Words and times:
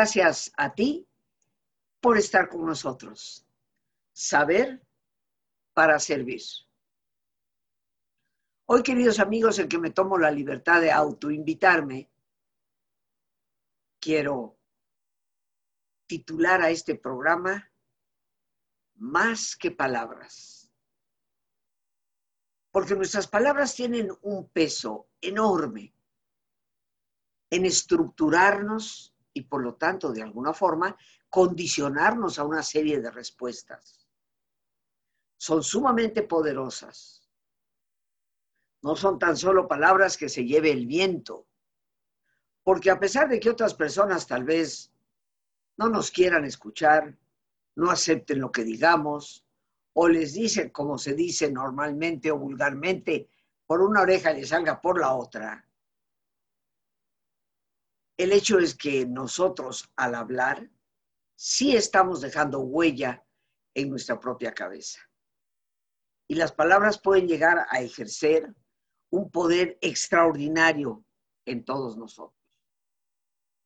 Gracias 0.00 0.50
a 0.56 0.74
ti 0.74 1.06
por 2.00 2.16
estar 2.16 2.48
con 2.48 2.64
nosotros. 2.64 3.46
Saber 4.14 4.82
para 5.74 5.98
servir. 5.98 6.40
Hoy, 8.64 8.82
queridos 8.82 9.20
amigos, 9.20 9.58
el 9.58 9.68
que 9.68 9.76
me 9.76 9.90
tomo 9.90 10.16
la 10.16 10.30
libertad 10.30 10.80
de 10.80 10.90
autoinvitarme, 10.90 12.10
quiero 14.00 14.56
titular 16.06 16.62
a 16.62 16.70
este 16.70 16.94
programa 16.94 17.70
Más 18.94 19.54
que 19.54 19.70
palabras. 19.70 20.72
Porque 22.70 22.96
nuestras 22.96 23.28
palabras 23.28 23.74
tienen 23.74 24.10
un 24.22 24.48
peso 24.48 25.10
enorme 25.20 25.94
en 27.50 27.66
estructurarnos 27.66 29.09
y 29.32 29.42
por 29.42 29.62
lo 29.62 29.74
tanto, 29.74 30.12
de 30.12 30.22
alguna 30.22 30.52
forma, 30.52 30.96
condicionarnos 31.28 32.38
a 32.38 32.44
una 32.44 32.62
serie 32.62 33.00
de 33.00 33.10
respuestas. 33.10 34.08
Son 35.36 35.62
sumamente 35.62 36.22
poderosas. 36.22 37.28
No 38.82 38.96
son 38.96 39.18
tan 39.18 39.36
solo 39.36 39.68
palabras 39.68 40.16
que 40.16 40.28
se 40.28 40.44
lleve 40.44 40.70
el 40.70 40.86
viento, 40.86 41.46
porque 42.62 42.90
a 42.90 42.98
pesar 42.98 43.28
de 43.28 43.38
que 43.38 43.50
otras 43.50 43.74
personas 43.74 44.26
tal 44.26 44.44
vez 44.44 44.92
no 45.76 45.88
nos 45.88 46.10
quieran 46.10 46.44
escuchar, 46.44 47.16
no 47.76 47.90
acepten 47.90 48.40
lo 48.40 48.50
que 48.50 48.64
digamos, 48.64 49.46
o 49.92 50.08
les 50.08 50.34
dicen 50.34 50.70
como 50.70 50.98
se 50.98 51.14
dice 51.14 51.50
normalmente 51.50 52.30
o 52.30 52.38
vulgarmente, 52.38 53.28
por 53.66 53.82
una 53.82 54.02
oreja 54.02 54.32
les 54.32 54.48
salga 54.48 54.80
por 54.80 55.00
la 55.00 55.14
otra, 55.14 55.66
el 58.22 58.32
hecho 58.32 58.58
es 58.58 58.74
que 58.74 59.06
nosotros 59.06 59.90
al 59.96 60.14
hablar 60.14 60.70
sí 61.36 61.74
estamos 61.74 62.20
dejando 62.20 62.60
huella 62.60 63.24
en 63.72 63.88
nuestra 63.88 64.20
propia 64.20 64.52
cabeza. 64.52 65.00
Y 66.28 66.34
las 66.34 66.52
palabras 66.52 67.00
pueden 67.00 67.26
llegar 67.26 67.66
a 67.70 67.80
ejercer 67.80 68.54
un 69.08 69.30
poder 69.30 69.78
extraordinario 69.80 71.02
en 71.46 71.64
todos 71.64 71.96
nosotros. 71.96 72.38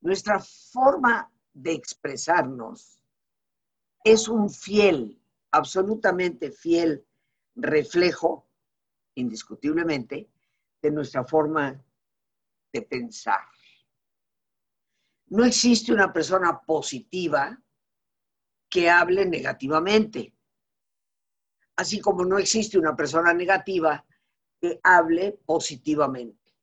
Nuestra 0.00 0.38
forma 0.38 1.32
de 1.52 1.72
expresarnos 1.72 3.00
es 4.04 4.28
un 4.28 4.48
fiel, 4.50 5.20
absolutamente 5.50 6.52
fiel 6.52 7.04
reflejo, 7.56 8.46
indiscutiblemente, 9.16 10.30
de 10.80 10.90
nuestra 10.92 11.24
forma 11.24 11.84
de 12.72 12.82
pensar. 12.82 13.53
No 15.28 15.44
existe 15.44 15.92
una 15.92 16.12
persona 16.12 16.60
positiva 16.60 17.60
que 18.68 18.90
hable 18.90 19.24
negativamente, 19.24 20.34
así 21.76 22.00
como 22.00 22.24
no 22.24 22.38
existe 22.38 22.78
una 22.78 22.94
persona 22.94 23.32
negativa 23.32 24.04
que 24.60 24.80
hable 24.82 25.38
positivamente. 25.46 26.54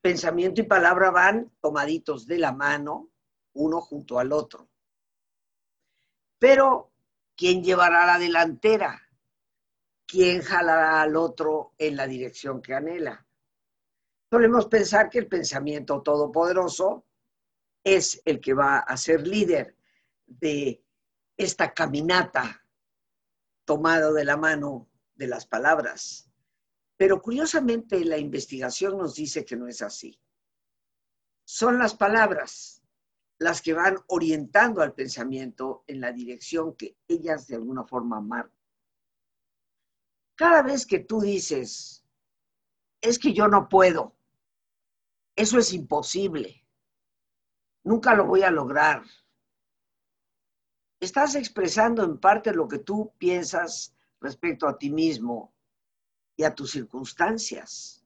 Pensamiento 0.00 0.60
y 0.60 0.64
palabra 0.64 1.10
van 1.10 1.52
tomaditos 1.60 2.26
de 2.26 2.38
la 2.38 2.52
mano, 2.52 3.10
uno 3.54 3.80
junto 3.80 4.18
al 4.18 4.32
otro. 4.32 4.68
Pero, 6.38 6.92
¿quién 7.36 7.62
llevará 7.62 8.06
la 8.06 8.18
delantera? 8.18 9.00
¿Quién 10.06 10.40
jalará 10.40 11.02
al 11.02 11.16
otro 11.16 11.74
en 11.76 11.96
la 11.96 12.06
dirección 12.06 12.62
que 12.62 12.74
anhela? 12.74 13.26
Solemos 14.30 14.66
pensar 14.66 15.10
que 15.10 15.18
el 15.18 15.26
pensamiento 15.26 16.00
todopoderoso 16.02 17.04
es 17.84 18.20
el 18.24 18.40
que 18.40 18.54
va 18.54 18.78
a 18.78 18.96
ser 18.96 19.26
líder 19.26 19.76
de 20.26 20.84
esta 21.36 21.72
caminata 21.72 22.64
tomado 23.64 24.12
de 24.12 24.24
la 24.24 24.36
mano 24.36 24.88
de 25.14 25.26
las 25.26 25.46
palabras. 25.46 26.30
Pero 26.96 27.22
curiosamente 27.22 28.04
la 28.04 28.18
investigación 28.18 28.98
nos 28.98 29.14
dice 29.14 29.44
que 29.44 29.56
no 29.56 29.66
es 29.66 29.80
así. 29.80 30.20
Son 31.44 31.78
las 31.78 31.94
palabras 31.94 32.82
las 33.38 33.62
que 33.62 33.72
van 33.72 33.96
orientando 34.08 34.82
al 34.82 34.92
pensamiento 34.92 35.82
en 35.86 36.00
la 36.00 36.12
dirección 36.12 36.76
que 36.76 36.98
ellas 37.08 37.46
de 37.46 37.56
alguna 37.56 37.84
forma 37.84 38.20
marcan. 38.20 38.60
Cada 40.34 40.62
vez 40.62 40.84
que 40.86 40.98
tú 41.00 41.20
dices, 41.20 42.04
es 43.00 43.18
que 43.18 43.32
yo 43.32 43.48
no 43.48 43.68
puedo, 43.68 44.14
eso 45.34 45.58
es 45.58 45.72
imposible, 45.72 46.66
nunca 47.84 48.14
lo 48.14 48.26
voy 48.26 48.42
a 48.42 48.50
lograr. 48.50 49.02
Estás 51.00 51.34
expresando 51.34 52.04
en 52.04 52.18
parte 52.18 52.52
lo 52.52 52.68
que 52.68 52.78
tú 52.78 53.14
piensas 53.16 53.94
respecto 54.20 54.68
a 54.68 54.76
ti 54.76 54.90
mismo 54.90 55.54
y 56.36 56.44
a 56.44 56.54
tus 56.54 56.72
circunstancias. 56.72 58.04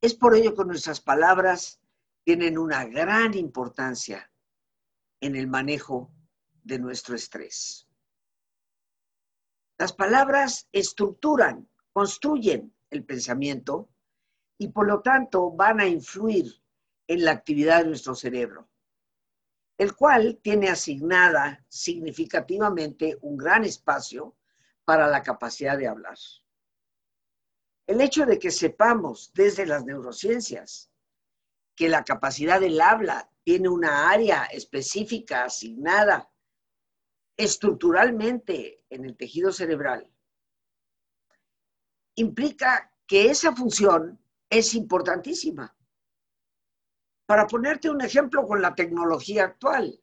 Es 0.00 0.14
por 0.14 0.34
ello 0.34 0.54
que 0.54 0.64
nuestras 0.64 1.00
palabras 1.00 1.80
tienen 2.24 2.58
una 2.58 2.84
gran 2.84 3.34
importancia 3.34 4.30
en 5.20 5.36
el 5.36 5.46
manejo 5.46 6.10
de 6.62 6.78
nuestro 6.78 7.14
estrés. 7.14 7.88
Las 9.78 9.92
palabras 9.92 10.68
estructuran, 10.72 11.68
construyen 11.92 12.74
el 12.90 13.04
pensamiento 13.04 13.88
y 14.58 14.68
por 14.68 14.86
lo 14.86 15.00
tanto 15.00 15.50
van 15.50 15.80
a 15.80 15.86
influir 15.86 16.63
en 17.06 17.24
la 17.24 17.32
actividad 17.32 17.82
de 17.82 17.88
nuestro 17.88 18.14
cerebro, 18.14 18.68
el 19.78 19.94
cual 19.94 20.40
tiene 20.42 20.68
asignada 20.68 21.64
significativamente 21.68 23.18
un 23.20 23.36
gran 23.36 23.64
espacio 23.64 24.36
para 24.84 25.08
la 25.08 25.22
capacidad 25.22 25.76
de 25.76 25.88
hablar. 25.88 26.18
El 27.86 28.00
hecho 28.00 28.24
de 28.24 28.38
que 28.38 28.50
sepamos 28.50 29.32
desde 29.34 29.66
las 29.66 29.84
neurociencias 29.84 30.90
que 31.76 31.88
la 31.88 32.04
capacidad 32.04 32.60
del 32.60 32.80
habla 32.80 33.30
tiene 33.42 33.68
una 33.68 34.10
área 34.10 34.44
específica 34.44 35.44
asignada 35.44 36.30
estructuralmente 37.36 38.84
en 38.88 39.04
el 39.04 39.16
tejido 39.16 39.52
cerebral, 39.52 40.08
implica 42.14 42.92
que 43.06 43.30
esa 43.30 43.54
función 43.54 44.20
es 44.48 44.74
importantísima. 44.74 45.76
Para 47.26 47.46
ponerte 47.46 47.88
un 47.88 48.02
ejemplo 48.02 48.46
con 48.46 48.60
la 48.60 48.74
tecnología 48.74 49.44
actual, 49.44 49.98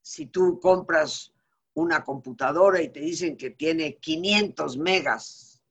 si 0.00 0.26
tú 0.26 0.58
compras 0.58 1.32
una 1.74 2.02
computadora 2.02 2.80
y 2.80 2.88
te 2.88 3.00
dicen 3.00 3.36
que 3.36 3.50
tiene 3.50 3.96
500 3.96 4.78
megas, 4.78 5.62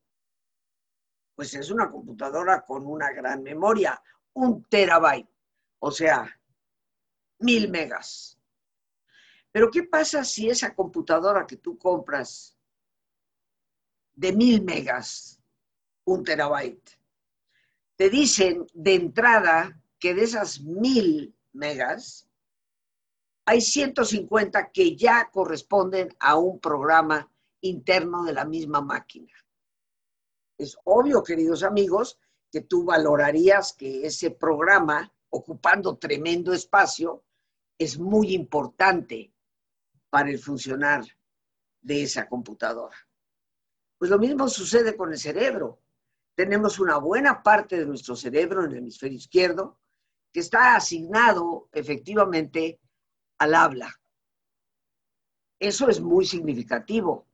pues 1.35 1.53
es 1.55 1.71
una 1.71 1.89
computadora 1.89 2.61
con 2.61 2.85
una 2.85 3.11
gran 3.11 3.41
memoria, 3.41 4.01
un 4.33 4.63
terabyte, 4.65 5.29
o 5.79 5.91
sea, 5.91 6.39
mil 7.39 7.69
megas. 7.69 8.37
Pero 9.51 9.69
¿qué 9.71 9.83
pasa 9.83 10.23
si 10.23 10.49
esa 10.49 10.73
computadora 10.73 11.45
que 11.47 11.57
tú 11.57 11.77
compras 11.77 12.57
de 14.13 14.33
mil 14.33 14.63
megas, 14.63 15.41
un 16.05 16.23
terabyte, 16.23 16.99
te 17.96 18.09
dicen 18.09 18.66
de 18.73 18.96
entrada 18.96 19.80
que 20.01 20.15
de 20.15 20.23
esas 20.23 20.61
mil 20.61 21.37
megas, 21.53 22.27
hay 23.45 23.61
150 23.61 24.71
que 24.71 24.97
ya 24.97 25.29
corresponden 25.31 26.09
a 26.19 26.37
un 26.37 26.59
programa 26.59 27.31
interno 27.61 28.23
de 28.23 28.33
la 28.33 28.43
misma 28.43 28.81
máquina. 28.81 29.31
Es 30.57 30.75
obvio, 30.85 31.21
queridos 31.21 31.61
amigos, 31.63 32.19
que 32.51 32.61
tú 32.61 32.83
valorarías 32.83 33.73
que 33.73 34.05
ese 34.05 34.31
programa, 34.31 35.13
ocupando 35.29 35.97
tremendo 35.97 36.51
espacio, 36.51 37.23
es 37.77 37.99
muy 37.99 38.33
importante 38.33 39.31
para 40.09 40.31
el 40.31 40.39
funcionar 40.39 41.05
de 41.79 42.03
esa 42.03 42.27
computadora. 42.27 42.97
Pues 43.99 44.09
lo 44.09 44.17
mismo 44.17 44.49
sucede 44.49 44.97
con 44.97 45.11
el 45.11 45.19
cerebro. 45.19 45.79
Tenemos 46.35 46.79
una 46.79 46.97
buena 46.97 47.43
parte 47.43 47.77
de 47.77 47.85
nuestro 47.85 48.15
cerebro 48.15 48.63
en 48.63 48.71
el 48.71 48.77
hemisferio 48.79 49.17
izquierdo 49.17 49.80
que 50.31 50.39
está 50.39 50.75
asignado 50.75 51.69
efectivamente 51.72 52.79
al 53.37 53.55
habla. 53.55 53.99
Eso 55.59 55.89
es 55.89 56.01
muy 56.01 56.25
significativo. 56.25 57.28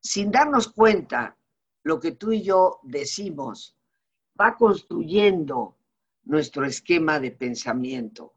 Sin 0.00 0.30
darnos 0.30 0.68
cuenta, 0.68 1.36
lo 1.82 1.98
que 1.98 2.12
tú 2.12 2.32
y 2.32 2.42
yo 2.42 2.80
decimos 2.82 3.76
va 4.40 4.56
construyendo 4.56 5.78
nuestro 6.24 6.64
esquema 6.64 7.18
de 7.20 7.30
pensamiento 7.30 8.34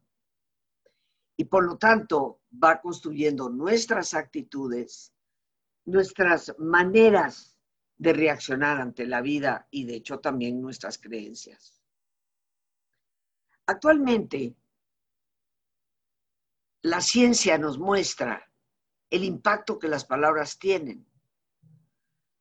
y 1.35 1.45
por 1.45 1.65
lo 1.65 1.77
tanto 1.77 2.41
va 2.63 2.81
construyendo 2.81 3.49
nuestras 3.49 4.13
actitudes, 4.13 5.13
nuestras 5.85 6.53
maneras 6.59 7.57
de 7.97 8.13
reaccionar 8.13 8.79
ante 8.79 9.05
la 9.05 9.21
vida 9.21 9.67
y 9.71 9.85
de 9.85 9.95
hecho 9.95 10.19
también 10.19 10.61
nuestras 10.61 10.97
creencias. 10.97 11.78
Actualmente, 13.69 14.55
la 16.81 17.01
ciencia 17.01 17.59
nos 17.59 17.77
muestra 17.77 18.51
el 19.11 19.23
impacto 19.23 19.77
que 19.77 19.87
las 19.87 20.05
palabras 20.05 20.57
tienen, 20.57 21.05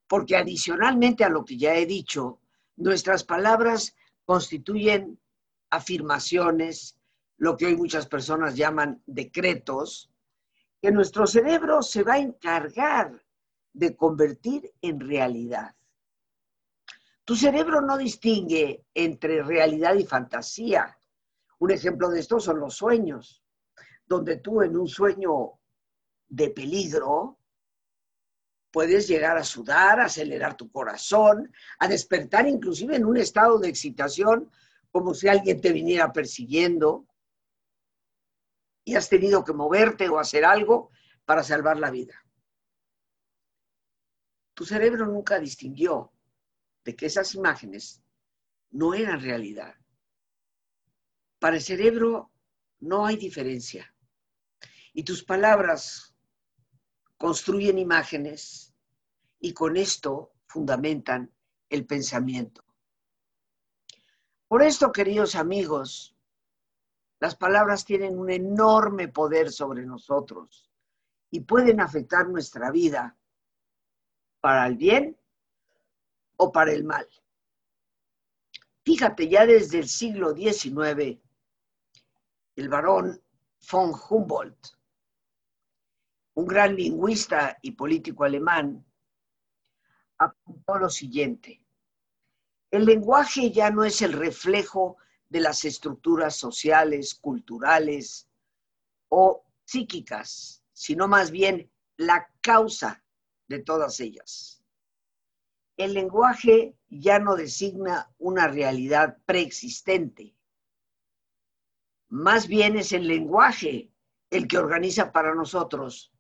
porque 0.07 0.37
adicionalmente 0.37 1.25
a 1.25 1.29
lo 1.29 1.45
que 1.45 1.59
ya 1.59 1.75
he 1.75 1.85
dicho, 1.85 2.41
nuestras 2.77 3.25
palabras 3.25 3.95
constituyen 4.25 5.21
afirmaciones, 5.69 6.99
lo 7.37 7.59
que 7.59 7.67
hoy 7.67 7.77
muchas 7.77 8.07
personas 8.07 8.57
llaman 8.57 9.03
decretos, 9.05 10.11
que 10.81 10.91
nuestro 10.91 11.27
cerebro 11.27 11.83
se 11.83 12.05
va 12.05 12.15
a 12.15 12.21
encargar 12.21 13.23
de 13.75 13.95
convertir 13.95 14.73
en 14.81 14.99
realidad. 14.99 15.77
Tu 17.27 17.37
cerebro 17.37 17.83
no 17.83 17.99
distingue 17.99 18.87
entre 18.95 19.43
realidad 19.43 19.95
y 19.97 20.07
fantasía. 20.07 20.98
Un 21.59 21.71
ejemplo 21.71 22.09
de 22.09 22.21
esto 22.21 22.39
son 22.41 22.61
los 22.61 22.77
sueños, 22.77 23.43
donde 24.07 24.37
tú 24.37 24.63
en 24.63 24.77
un 24.77 24.89
sueño 24.89 25.59
de 26.29 26.51
peligro 26.51 27.39
puedes 28.71 29.09
llegar 29.09 29.37
a 29.37 29.45
sudar, 29.45 30.01
a 30.01 30.05
acelerar 30.05 30.57
tu 30.57 30.71
corazón, 30.71 31.53
a 31.79 31.89
despertar 31.89 32.47
inclusive 32.47 32.97
en 32.97 33.05
un 33.05 33.17
estado 33.17 33.59
de 33.59 33.69
excitación 33.69 34.51
como 34.91 35.15
si 35.15 35.29
alguien 35.29 35.61
te 35.61 35.73
viniera 35.73 36.13
persiguiendo 36.13 37.07
y 38.85 38.95
has 38.95 39.09
tenido 39.09 39.45
que 39.45 39.53
moverte 39.53 40.09
o 40.09 40.19
hacer 40.19 40.45
algo 40.45 40.91
para 41.25 41.43
salvar 41.43 41.79
la 41.79 41.91
vida. 41.91 42.15
Tu 44.55 44.65
cerebro 44.65 45.07
nunca 45.07 45.39
distinguió 45.39 46.13
de 46.85 46.97
que 46.97 47.07
esas 47.07 47.35
imágenes 47.35 48.03
no 48.71 48.95
eran 48.95 49.21
realidad. 49.21 49.75
Para 51.39 51.57
el 51.57 51.63
cerebro 51.63 52.31
no 52.81 53.07
hay 53.07 53.17
diferencia. 53.17 53.95
Y 54.93 55.05
tus 55.05 55.23
palabras 55.23 56.15
construyen 57.17 57.79
imágenes 57.79 58.75
y 59.41 59.53
con 59.53 59.77
esto 59.77 60.33
fundamentan 60.47 61.33
el 61.69 61.87
pensamiento. 61.87 62.65
Por 64.49 64.63
esto, 64.63 64.91
queridos 64.91 65.35
amigos, 65.35 66.17
las 67.21 67.37
palabras 67.37 67.85
tienen 67.85 68.19
un 68.19 68.31
enorme 68.31 69.09
poder 69.09 69.53
sobre 69.53 69.85
nosotros 69.85 70.71
y 71.31 71.41
pueden 71.41 71.81
afectar 71.81 72.29
nuestra 72.29 72.71
vida 72.71 73.17
para 74.41 74.67
el 74.67 74.77
bien 74.77 75.17
o 76.37 76.51
para 76.51 76.73
el 76.73 76.85
mal. 76.85 77.07
Fíjate, 78.85 79.29
ya 79.29 79.45
desde 79.45 79.81
el 79.81 79.89
siglo 79.89 80.35
XIX, 80.35 81.21
el 82.59 82.69
varón 82.69 83.23
von 83.71 83.93
Humboldt, 83.95 84.77
un 86.35 86.45
gran 86.45 86.75
lingüista 86.75 87.57
y 87.63 87.71
político 87.71 88.25
alemán, 88.25 88.85
apuntó 90.19 90.77
lo 90.77 90.91
siguiente. 90.91 91.63
El 92.73 92.85
lenguaje 92.85 93.53
ya 93.53 93.71
no 93.71 93.85
es 93.85 94.03
el 94.03 94.13
reflejo 94.13 94.97
de 95.29 95.39
las 95.39 95.65
estructuras 95.65 96.35
sociales, 96.35 97.15
culturales 97.15 98.29
o 99.09 99.45
psíquicas, 99.65 100.65
sino 100.73 101.07
más 101.07 101.31
bien 101.31 101.71
la 101.97 102.29
causa 102.41 103.05
de 103.47 103.61
todas 103.61 104.01
ellas. 104.01 104.65
El 105.77 105.95
lenguaje 105.95 106.77
ya 106.89 107.21
no 107.21 107.37
designa 107.37 108.13
una 108.19 108.49
realidad 108.49 109.17
preexistente. 109.27 110.35
Más 112.09 112.49
bien 112.49 112.77
es 112.77 112.93
el 112.93 113.07
lenguaje 113.07 113.91
el 114.31 114.47
que 114.49 114.59
organiza 114.59 115.13
para 115.13 115.35
nosotros 115.35 116.13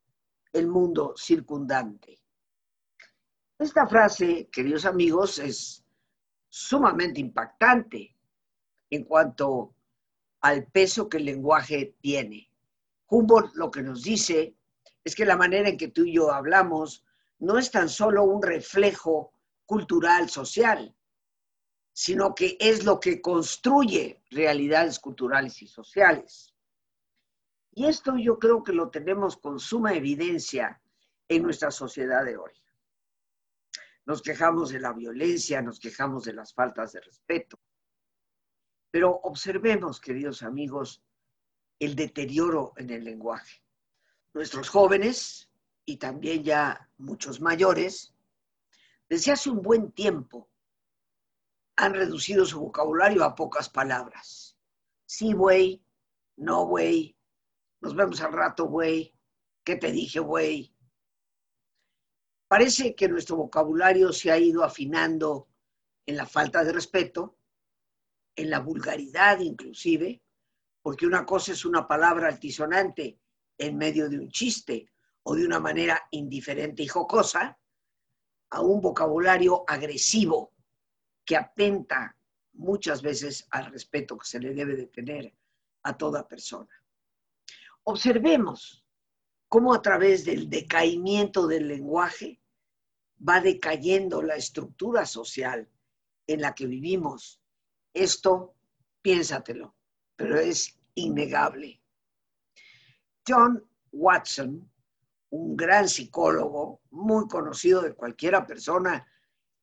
el 0.52 0.66
mundo 0.66 1.14
circundante. 1.16 2.20
Esta 3.58 3.86
frase, 3.86 4.48
queridos 4.52 4.84
amigos, 4.84 5.38
es 5.38 5.84
sumamente 6.48 7.20
impactante 7.20 8.16
en 8.90 9.04
cuanto 9.04 9.74
al 10.40 10.66
peso 10.66 11.08
que 11.08 11.18
el 11.18 11.24
lenguaje 11.24 11.96
tiene. 12.00 12.50
Humboldt 13.08 13.54
lo 13.54 13.70
que 13.70 13.82
nos 13.82 14.02
dice 14.02 14.54
es 15.04 15.14
que 15.14 15.24
la 15.24 15.36
manera 15.36 15.68
en 15.68 15.76
que 15.76 15.88
tú 15.88 16.04
y 16.04 16.14
yo 16.14 16.32
hablamos 16.32 17.04
no 17.38 17.58
es 17.58 17.70
tan 17.70 17.88
solo 17.88 18.24
un 18.24 18.42
reflejo 18.42 19.32
cultural, 19.64 20.28
social, 20.28 20.94
sino 22.00 22.32
que 22.32 22.56
es 22.60 22.84
lo 22.84 23.00
que 23.00 23.20
construye 23.20 24.22
realidades 24.30 25.00
culturales 25.00 25.60
y 25.62 25.66
sociales. 25.66 26.54
Y 27.72 27.86
esto 27.86 28.16
yo 28.16 28.38
creo 28.38 28.62
que 28.62 28.72
lo 28.72 28.88
tenemos 28.88 29.36
con 29.36 29.58
suma 29.58 29.94
evidencia 29.94 30.80
en 31.26 31.42
nuestra 31.42 31.72
sociedad 31.72 32.24
de 32.24 32.36
hoy. 32.36 32.52
Nos 34.06 34.22
quejamos 34.22 34.70
de 34.70 34.78
la 34.78 34.92
violencia, 34.92 35.60
nos 35.60 35.80
quejamos 35.80 36.22
de 36.22 36.34
las 36.34 36.54
faltas 36.54 36.92
de 36.92 37.00
respeto, 37.00 37.58
pero 38.92 39.10
observemos, 39.24 40.00
queridos 40.00 40.44
amigos, 40.44 41.02
el 41.80 41.96
deterioro 41.96 42.74
en 42.76 42.90
el 42.90 43.02
lenguaje. 43.02 43.60
Nuestros 44.34 44.68
jóvenes 44.68 45.50
y 45.84 45.96
también 45.96 46.44
ya 46.44 46.88
muchos 46.96 47.40
mayores, 47.40 48.14
desde 49.08 49.32
hace 49.32 49.50
un 49.50 49.62
buen 49.62 49.90
tiempo 49.90 50.48
han 51.78 51.94
reducido 51.94 52.44
su 52.44 52.58
vocabulario 52.58 53.22
a 53.22 53.36
pocas 53.36 53.68
palabras. 53.68 54.58
Sí, 55.06 55.32
güey, 55.32 55.80
no, 56.36 56.66
güey, 56.66 57.16
nos 57.80 57.94
vemos 57.94 58.20
al 58.20 58.32
rato, 58.32 58.64
güey, 58.64 59.14
¿qué 59.62 59.76
te 59.76 59.92
dije, 59.92 60.18
güey? 60.18 60.74
Parece 62.48 62.96
que 62.96 63.08
nuestro 63.08 63.36
vocabulario 63.36 64.12
se 64.12 64.32
ha 64.32 64.38
ido 64.38 64.64
afinando 64.64 65.48
en 66.04 66.16
la 66.16 66.26
falta 66.26 66.64
de 66.64 66.72
respeto 66.72 67.36
en 68.34 68.50
la 68.50 68.58
vulgaridad 68.58 69.38
inclusive, 69.38 70.20
porque 70.82 71.06
una 71.06 71.24
cosa 71.24 71.52
es 71.52 71.64
una 71.64 71.86
palabra 71.86 72.26
altisonante 72.26 73.20
en 73.56 73.76
medio 73.76 74.08
de 74.08 74.18
un 74.18 74.30
chiste 74.30 74.90
o 75.22 75.36
de 75.36 75.46
una 75.46 75.60
manera 75.60 76.08
indiferente 76.10 76.82
y 76.82 76.88
jocosa, 76.88 77.56
a 78.50 78.60
un 78.62 78.80
vocabulario 78.80 79.62
agresivo 79.68 80.54
que 81.28 81.36
atenta 81.36 82.16
muchas 82.54 83.02
veces 83.02 83.46
al 83.50 83.66
respeto 83.66 84.16
que 84.16 84.26
se 84.26 84.40
le 84.40 84.54
debe 84.54 84.74
de 84.76 84.86
tener 84.86 85.34
a 85.82 85.94
toda 85.94 86.26
persona. 86.26 86.70
Observemos 87.84 88.82
cómo 89.46 89.74
a 89.74 89.82
través 89.82 90.24
del 90.24 90.48
decaimiento 90.48 91.46
del 91.46 91.68
lenguaje 91.68 92.40
va 93.28 93.42
decayendo 93.42 94.22
la 94.22 94.36
estructura 94.36 95.04
social 95.04 95.68
en 96.26 96.40
la 96.40 96.54
que 96.54 96.66
vivimos 96.66 97.42
esto, 97.92 98.54
piénsatelo, 99.02 99.76
pero 100.16 100.38
es 100.38 100.78
innegable. 100.94 101.82
John 103.26 103.62
Watson, 103.92 104.66
un 105.28 105.56
gran 105.58 105.90
psicólogo, 105.90 106.80
muy 106.90 107.28
conocido 107.28 107.82
de 107.82 107.92
cualquiera 107.92 108.46
persona, 108.46 109.06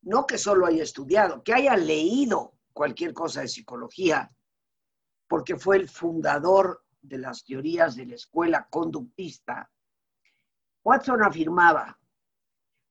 no 0.05 0.25
que 0.25 0.37
solo 0.37 0.65
haya 0.65 0.83
estudiado, 0.83 1.43
que 1.43 1.53
haya 1.53 1.75
leído 1.75 2.53
cualquier 2.73 3.13
cosa 3.13 3.41
de 3.41 3.47
psicología, 3.47 4.31
porque 5.27 5.57
fue 5.57 5.77
el 5.77 5.89
fundador 5.89 6.85
de 7.01 7.17
las 7.17 7.43
teorías 7.43 7.95
de 7.95 8.05
la 8.05 8.15
escuela 8.15 8.67
conductista, 8.69 9.71
Watson 10.83 11.23
afirmaba, 11.23 11.99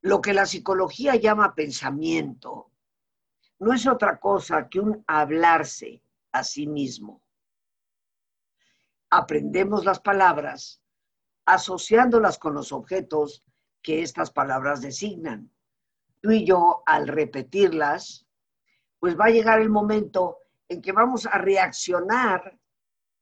lo 0.03 0.21
que 0.21 0.35
la 0.35 0.47
psicología 0.47 1.15
llama 1.15 1.55
pensamiento 1.55 2.73
no 3.61 3.73
es 3.73 3.87
otra 3.87 4.19
cosa 4.19 4.69
que 4.69 4.81
un 4.81 5.05
hablarse 5.07 6.03
a 6.33 6.43
sí 6.43 6.67
mismo. 6.67 7.23
Aprendemos 9.11 9.85
las 9.85 10.01
palabras 10.01 10.83
asociándolas 11.47 12.39
con 12.39 12.55
los 12.55 12.73
objetos 12.73 13.45
que 13.81 14.03
estas 14.03 14.33
palabras 14.33 14.81
designan. 14.81 15.54
Tú 16.25 16.33
y 16.33 16.47
yo, 16.47 16.83
al 16.87 17.07
repetirlas, 17.07 18.27
pues 18.99 19.15
va 19.15 19.27
a 19.27 19.31
llegar 19.31 19.61
el 19.61 19.69
momento 19.69 20.39
en 20.71 20.81
que 20.81 20.91
vamos 20.91 21.27
a 21.27 21.37
reaccionar 21.37 22.59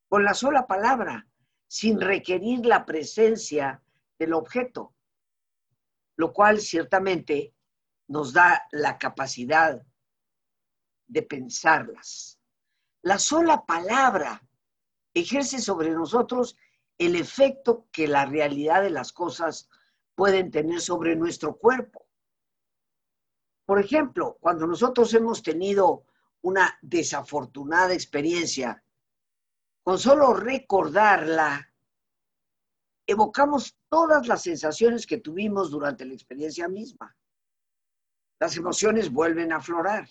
con 0.08 0.24
la 0.24 0.34
sola 0.34 0.68
palabra, 0.68 1.26
sin 1.66 2.00
requerir 2.00 2.64
la 2.64 2.86
presencia 2.86 3.82
del 4.20 4.34
objeto, 4.34 4.94
lo 6.14 6.32
cual 6.32 6.60
ciertamente 6.60 7.52
nos 8.06 8.32
da 8.32 8.68
la 8.70 8.98
capacidad 8.98 9.82
de 11.08 11.22
pensarlas. 11.22 12.38
La 13.02 13.18
sola 13.18 13.66
palabra 13.66 14.46
ejerce 15.12 15.58
sobre 15.58 15.90
nosotros 15.90 16.56
el 16.98 17.16
efecto 17.16 17.88
que 17.90 18.06
la 18.06 18.26
realidad 18.26 18.80
de 18.80 18.90
las 18.90 19.12
cosas 19.12 19.68
pueden 20.14 20.52
tener 20.52 20.80
sobre 20.80 21.16
nuestro 21.16 21.56
cuerpo. 21.56 22.06
Por 23.64 23.78
ejemplo, 23.78 24.36
cuando 24.40 24.66
nosotros 24.66 25.12
hemos 25.14 25.42
tenido 25.42 26.04
una 26.42 26.78
desafortunada 26.82 27.94
experiencia 27.94 28.82
con 29.82 29.98
solo 29.98 30.34
recordarla, 30.34 31.72
evocamos 33.06 33.76
todas 33.88 34.26
las 34.26 34.42
sensaciones 34.42 35.06
que 35.06 35.18
tuvimos 35.18 35.70
durante 35.70 36.04
la 36.04 36.14
experiencia 36.14 36.68
misma. 36.68 37.16
Las 38.40 38.56
emociones 38.56 39.10
vuelven 39.12 39.52
a 39.52 39.56
aflorar. 39.56 40.08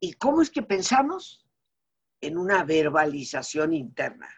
¿Y 0.00 0.14
cómo 0.14 0.42
es 0.42 0.50
que 0.50 0.62
pensamos? 0.62 1.46
En 2.20 2.38
una 2.38 2.64
verbalización 2.64 3.74
interna. 3.74 4.28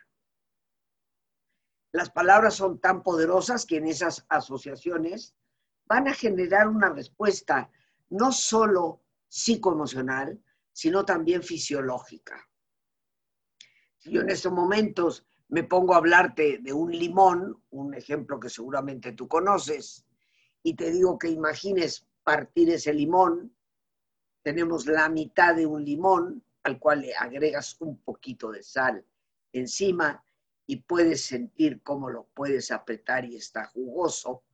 Las 1.93 2.11
palabras 2.11 2.55
son 2.55 2.81
tan 2.81 3.03
poderosas 3.03 3.65
que 3.65 3.77
en 3.77 3.87
esas 3.87 4.27
asociaciones 4.29 5.35
van 5.89 6.09
a 6.09 6.15
generar 6.15 6.69
una 6.69 6.91
respuesta 6.91 7.71
no 8.11 8.31
solo 8.31 9.03
psicoemocional, 9.27 10.41
sino 10.73 11.05
también 11.05 11.43
fisiológica. 11.43 12.49
Si 13.99 14.13
yo 14.13 14.21
en 14.21 14.31
estos 14.31 14.53
momentos 14.53 15.27
me 15.49 15.65
pongo 15.65 15.95
a 15.95 15.97
hablarte 15.97 16.59
de 16.59 16.73
un 16.73 16.93
limón, 16.93 17.63
un 17.71 17.95
ejemplo 17.95 18.39
que 18.39 18.51
seguramente 18.51 19.13
tú 19.13 19.27
conoces, 19.27 20.05
y 20.63 20.75
te 20.75 20.91
digo 20.91 21.19
que 21.19 21.29
imagines 21.29 22.07
partir 22.23 22.71
ese 22.71 22.93
limón, 22.93 23.55
tenemos 24.43 24.87
la 24.87 25.09
mitad 25.09 25.57
de 25.57 25.67
un 25.67 25.85
limón 25.85 26.45
al 26.63 26.79
cual 26.79 27.01
le 27.01 27.15
agregas 27.15 27.77
un 27.81 27.99
poquito 28.03 28.51
de 28.51 28.63
sal 28.63 29.05
encima 29.53 30.23
y 30.67 30.77
puedes 30.77 31.25
sentir 31.25 31.83
cómo 31.83 32.11
lo 32.11 32.29
puedes 32.35 32.71
apretar 32.71 33.25
y 33.25 33.37
está 33.37 33.65
jugoso. 33.67 34.45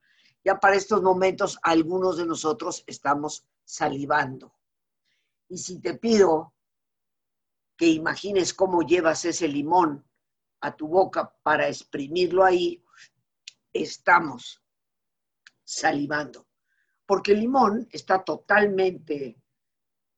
Ya 0.45 0.61
para 0.61 0.77
estos 0.77 1.03
momentos 1.03 1.59
algunos 1.63 2.19
de 2.19 2.27
nosotros 2.27 2.85
estamos 2.87 3.49
salivando. 3.65 4.55
Y 5.49 5.57
si 5.57 5.81
te 5.81 5.95
pido 5.95 6.55
que 7.77 7.87
imagines 7.87 8.53
cómo 8.53 8.83
llevas 8.83 9.25
ese 9.25 9.49
limón 9.49 10.07
a 10.61 10.77
tu 10.77 10.87
boca 10.87 11.35
para 11.43 11.69
exprimirlo 11.69 12.45
ahí, 12.45 12.85
estamos 13.73 14.63
salivando. 15.65 16.47
Porque 17.07 17.33
el 17.33 17.41
limón 17.41 17.89
está 17.91 18.23
totalmente 18.23 19.43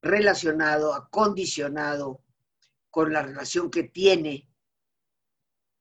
relacionado, 0.02 0.92
acondicionado 0.94 2.22
con 2.90 3.12
la 3.12 3.22
relación 3.22 3.70
que 3.70 3.84
tiene 3.84 4.48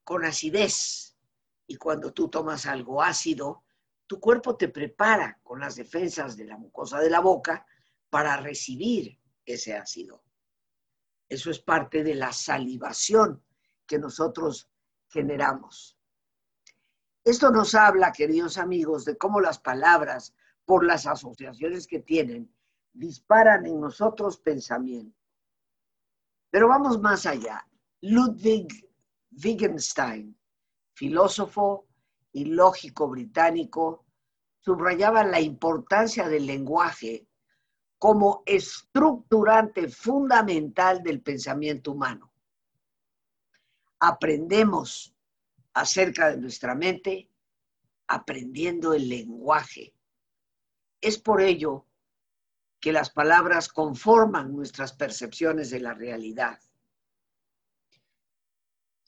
con 0.04 0.24
acidez. 0.24 1.18
Y 1.68 1.78
cuando 1.78 2.14
tú 2.14 2.30
tomas 2.30 2.66
algo 2.66 3.02
ácido, 3.02 3.65
tu 4.08 4.20
cuerpo 4.20 4.56
te 4.56 4.70
prepara 4.70 5.40
con 5.44 5.60
las 5.60 5.76
defensas 5.76 6.38
de 6.38 6.46
la 6.46 6.58
mucosa 6.58 7.00
de 7.00 7.10
la 7.10 7.20
boca 7.20 7.66
para 8.10 8.38
recibir 8.38 9.20
ese 9.46 9.76
ácido. 9.76 10.24
Eso 11.28 11.50
es 11.50 11.60
parte 11.60 12.04
de 12.04 12.16
la 12.16 12.32
salivación 12.32 13.44
que 13.88 13.98
nosotros 13.98 14.70
generamos. 15.08 15.98
Esto 17.24 17.50
nos 17.50 17.74
habla, 17.74 18.12
queridos 18.12 18.58
amigos, 18.58 19.06
de 19.06 19.18
cómo 19.18 19.42
las 19.42 19.60
palabras, 19.60 20.36
por 20.66 20.86
las 20.86 21.08
asociaciones 21.08 21.88
que 21.88 22.00
tienen, 22.00 22.54
disparan 22.94 23.66
en 23.66 23.80
nosotros 23.80 24.38
pensamiento. 24.38 25.18
Pero 26.52 26.68
vamos 26.68 27.00
más 27.02 27.26
allá. 27.26 27.68
Ludwig 28.02 28.68
Wittgenstein, 29.32 30.38
filósofo 30.94 31.85
y 32.36 32.44
lógico 32.44 33.08
británico, 33.08 34.04
subrayaba 34.60 35.24
la 35.24 35.40
importancia 35.40 36.28
del 36.28 36.46
lenguaje 36.46 37.26
como 37.98 38.44
estructurante 38.46 39.88
fundamental 39.88 41.02
del 41.02 41.22
pensamiento 41.22 41.94
humano. 41.94 42.34
Aprendemos 44.02 45.16
acerca 45.76 46.30
de 46.30 46.36
nuestra 46.36 46.76
mente 46.76 47.30
aprendiendo 48.08 48.94
el 48.94 49.08
lenguaje. 49.08 49.94
Es 51.00 51.18
por 51.18 51.40
ello 51.42 51.86
que 52.82 52.92
las 52.92 53.12
palabras 53.12 53.70
conforman 53.70 54.54
nuestras 54.54 54.92
percepciones 54.92 55.70
de 55.70 55.80
la 55.80 55.94
realidad 55.94 56.60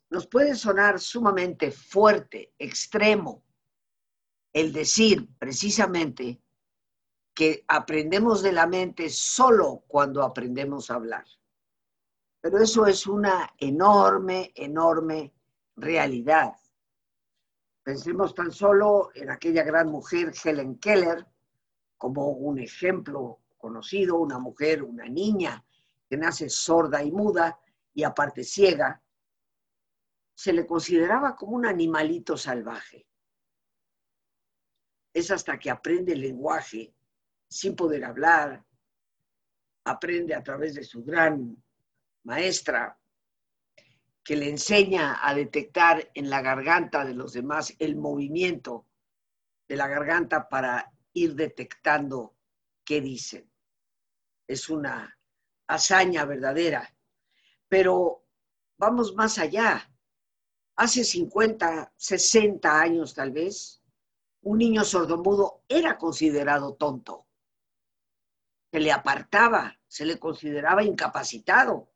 nos 0.09 0.27
puede 0.27 0.55
sonar 0.55 0.99
sumamente 0.99 1.71
fuerte, 1.71 2.53
extremo, 2.57 3.43
el 4.53 4.71
decir 4.71 5.27
precisamente 5.37 6.41
que 7.33 7.63
aprendemos 7.67 8.41
de 8.41 8.51
la 8.51 8.65
mente 8.65 9.09
solo 9.09 9.83
cuando 9.87 10.23
aprendemos 10.23 10.89
a 10.89 10.95
hablar. 10.95 11.25
Pero 12.41 12.59
eso 12.59 12.87
es 12.87 13.05
una 13.05 13.53
enorme, 13.57 14.51
enorme 14.55 15.33
realidad. 15.75 16.53
Pensemos 17.83 18.33
tan 18.33 18.51
solo 18.51 19.11
en 19.13 19.29
aquella 19.29 19.63
gran 19.63 19.89
mujer, 19.89 20.33
Helen 20.43 20.79
Keller, 20.79 21.27
como 21.97 22.29
un 22.29 22.59
ejemplo 22.59 23.39
conocido, 23.57 24.17
una 24.17 24.39
mujer, 24.39 24.83
una 24.83 25.05
niña 25.05 25.63
que 26.09 26.17
nace 26.17 26.49
sorda 26.49 27.03
y 27.03 27.11
muda 27.11 27.59
y 27.93 28.03
aparte 28.03 28.43
ciega, 28.43 29.01
se 30.37 30.53
le 30.53 30.67
consideraba 30.67 31.35
como 31.35 31.55
un 31.55 31.65
animalito 31.65 32.37
salvaje. 32.37 33.07
Es 35.11 35.31
hasta 35.31 35.57
que 35.57 35.71
aprende 35.71 36.13
el 36.13 36.21
lenguaje 36.21 36.93
sin 37.49 37.75
poder 37.75 38.05
hablar, 38.05 38.63
aprende 39.85 40.35
a 40.35 40.43
través 40.43 40.75
de 40.75 40.83
su 40.83 41.03
gran 41.03 41.57
maestra, 42.25 42.99
que 44.23 44.35
le 44.35 44.47
enseña 44.47 45.27
a 45.27 45.33
detectar 45.33 46.11
en 46.13 46.29
la 46.29 46.43
garganta 46.43 47.03
de 47.03 47.15
los 47.15 47.33
demás 47.33 47.73
el 47.79 47.95
movimiento 47.95 48.85
de 49.67 49.75
la 49.75 49.87
garganta 49.87 50.47
para 50.47 50.93
ir 51.13 51.33
detectando 51.33 52.35
qué 52.85 53.01
dicen. 53.01 53.51
Es 54.45 54.69
una 54.69 55.17
hazaña 55.65 56.25
verdadera. 56.25 56.93
Pero 57.67 58.23
vamos 58.77 59.15
más 59.15 59.39
allá 59.39 59.91
hace 60.77 61.03
50, 61.03 61.91
60 61.95 62.79
años 62.79 63.13
tal 63.13 63.31
vez, 63.31 63.81
un 64.41 64.59
niño 64.59 64.83
sordomudo 64.85 65.63
era 65.67 65.97
considerado 65.97 66.75
tonto. 66.75 67.25
Se 68.71 68.79
le 68.79 68.91
apartaba, 68.91 69.77
se 69.87 70.05
le 70.05 70.19
consideraba 70.19 70.83
incapacitado. 70.83 71.91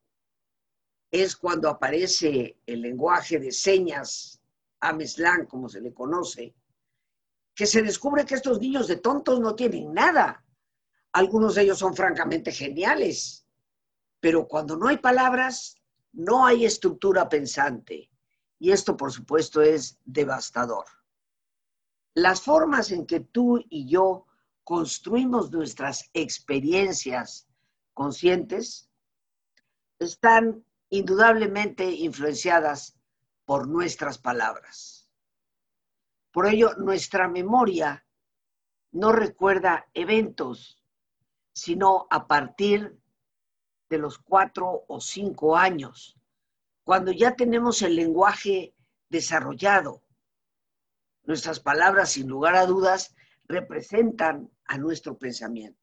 Es 1.11 1.35
cuando 1.35 1.69
aparece 1.69 2.59
el 2.65 2.81
lenguaje 2.81 3.39
de 3.39 3.51
señas, 3.51 4.41
Ameslan, 4.79 5.45
como 5.45 5.69
se 5.69 5.79
le 5.79 5.93
conoce, 5.93 6.55
que 7.53 7.67
se 7.67 7.83
descubre 7.83 8.25
que 8.25 8.35
estos 8.35 8.59
niños 8.59 8.87
de 8.87 8.97
tontos 8.97 9.39
no 9.39 9.55
tienen 9.55 9.93
nada. 9.93 10.43
Algunos 11.11 11.55
de 11.55 11.63
ellos 11.63 11.77
son 11.77 11.95
francamente 11.95 12.51
geniales, 12.51 13.45
pero 14.19 14.47
cuando 14.47 14.75
no 14.75 14.87
hay 14.87 14.97
palabras, 14.97 15.75
no 16.13 16.45
hay 16.45 16.65
estructura 16.65 17.29
pensante. 17.29 18.10
Y 18.61 18.71
esto, 18.71 18.95
por 18.95 19.11
supuesto, 19.11 19.63
es 19.63 19.97
devastador. 20.05 20.85
Las 22.13 22.43
formas 22.43 22.91
en 22.91 23.07
que 23.07 23.19
tú 23.19 23.59
y 23.71 23.89
yo 23.89 24.27
construimos 24.63 25.51
nuestras 25.51 26.11
experiencias 26.13 27.47
conscientes 27.95 28.87
están 29.97 30.63
indudablemente 30.89 31.89
influenciadas 31.89 32.95
por 33.45 33.67
nuestras 33.67 34.19
palabras. 34.19 35.09
Por 36.31 36.45
ello, 36.45 36.75
nuestra 36.75 37.27
memoria 37.27 38.05
no 38.91 39.11
recuerda 39.11 39.87
eventos, 39.95 40.79
sino 41.51 42.05
a 42.11 42.27
partir 42.27 42.95
de 43.89 43.97
los 43.97 44.19
cuatro 44.19 44.85
o 44.87 45.01
cinco 45.01 45.57
años 45.57 46.20
cuando 46.91 47.13
ya 47.13 47.37
tenemos 47.37 47.81
el 47.83 47.95
lenguaje 47.95 48.75
desarrollado. 49.07 50.03
Nuestras 51.23 51.61
palabras, 51.61 52.11
sin 52.11 52.27
lugar 52.27 52.57
a 52.57 52.65
dudas, 52.65 53.15
representan 53.45 54.51
a 54.65 54.77
nuestro 54.77 55.17
pensamiento. 55.17 55.79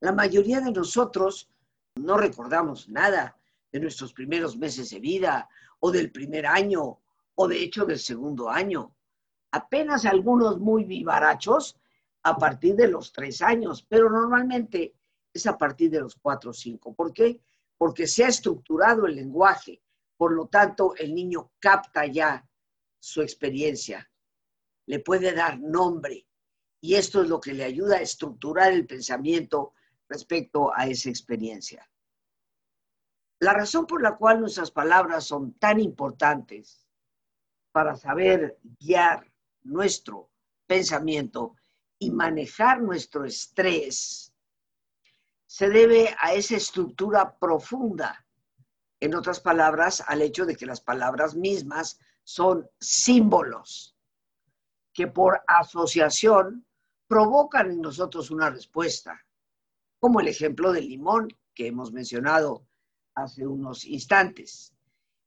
La 0.00 0.12
mayoría 0.12 0.60
de 0.60 0.72
nosotros 0.72 1.48
no 1.94 2.18
recordamos 2.18 2.90
nada 2.90 3.38
de 3.70 3.80
nuestros 3.80 4.12
primeros 4.12 4.58
meses 4.58 4.90
de 4.90 5.00
vida 5.00 5.48
o 5.80 5.90
del 5.90 6.12
primer 6.12 6.46
año 6.46 7.00
o 7.34 7.48
de 7.48 7.62
hecho 7.62 7.86
del 7.86 7.98
segundo 7.98 8.50
año. 8.50 8.94
Apenas 9.52 10.04
algunos 10.04 10.60
muy 10.60 10.84
vivarachos 10.84 11.80
a 12.24 12.36
partir 12.36 12.76
de 12.76 12.88
los 12.88 13.10
tres 13.10 13.40
años, 13.40 13.86
pero 13.88 14.10
normalmente 14.10 14.94
es 15.32 15.46
a 15.46 15.56
partir 15.56 15.90
de 15.90 16.00
los 16.00 16.16
cuatro 16.16 16.50
o 16.50 16.52
cinco. 16.52 16.92
¿Por 16.92 17.14
qué? 17.14 17.40
Porque 17.82 18.06
se 18.06 18.24
ha 18.24 18.28
estructurado 18.28 19.06
el 19.06 19.16
lenguaje, 19.16 19.82
por 20.16 20.32
lo 20.32 20.46
tanto 20.46 20.94
el 20.94 21.12
niño 21.12 21.50
capta 21.58 22.06
ya 22.06 22.48
su 23.00 23.22
experiencia, 23.22 24.08
le 24.86 25.00
puede 25.00 25.34
dar 25.34 25.58
nombre 25.58 26.28
y 26.80 26.94
esto 26.94 27.22
es 27.22 27.28
lo 27.28 27.40
que 27.40 27.52
le 27.52 27.64
ayuda 27.64 27.96
a 27.96 28.02
estructurar 28.02 28.72
el 28.72 28.86
pensamiento 28.86 29.74
respecto 30.08 30.70
a 30.72 30.86
esa 30.86 31.08
experiencia. 31.08 31.90
La 33.40 33.52
razón 33.52 33.84
por 33.84 34.00
la 34.00 34.16
cual 34.16 34.38
nuestras 34.38 34.70
palabras 34.70 35.24
son 35.24 35.54
tan 35.54 35.80
importantes 35.80 36.86
para 37.72 37.96
saber 37.96 38.60
guiar 38.78 39.28
nuestro 39.64 40.30
pensamiento 40.68 41.56
y 41.98 42.12
manejar 42.12 42.80
nuestro 42.80 43.24
estrés 43.24 44.31
se 45.52 45.68
debe 45.68 46.16
a 46.18 46.32
esa 46.32 46.56
estructura 46.56 47.36
profunda. 47.38 48.24
En 49.00 49.14
otras 49.14 49.38
palabras, 49.38 50.02
al 50.06 50.22
hecho 50.22 50.46
de 50.46 50.56
que 50.56 50.64
las 50.64 50.80
palabras 50.80 51.34
mismas 51.34 52.00
son 52.24 52.70
símbolos 52.80 53.94
que 54.94 55.08
por 55.08 55.42
asociación 55.46 56.66
provocan 57.06 57.70
en 57.70 57.82
nosotros 57.82 58.30
una 58.30 58.48
respuesta, 58.48 59.20
como 60.00 60.20
el 60.20 60.28
ejemplo 60.28 60.72
del 60.72 60.88
limón 60.88 61.28
que 61.52 61.66
hemos 61.66 61.92
mencionado 61.92 62.66
hace 63.14 63.46
unos 63.46 63.84
instantes. 63.84 64.72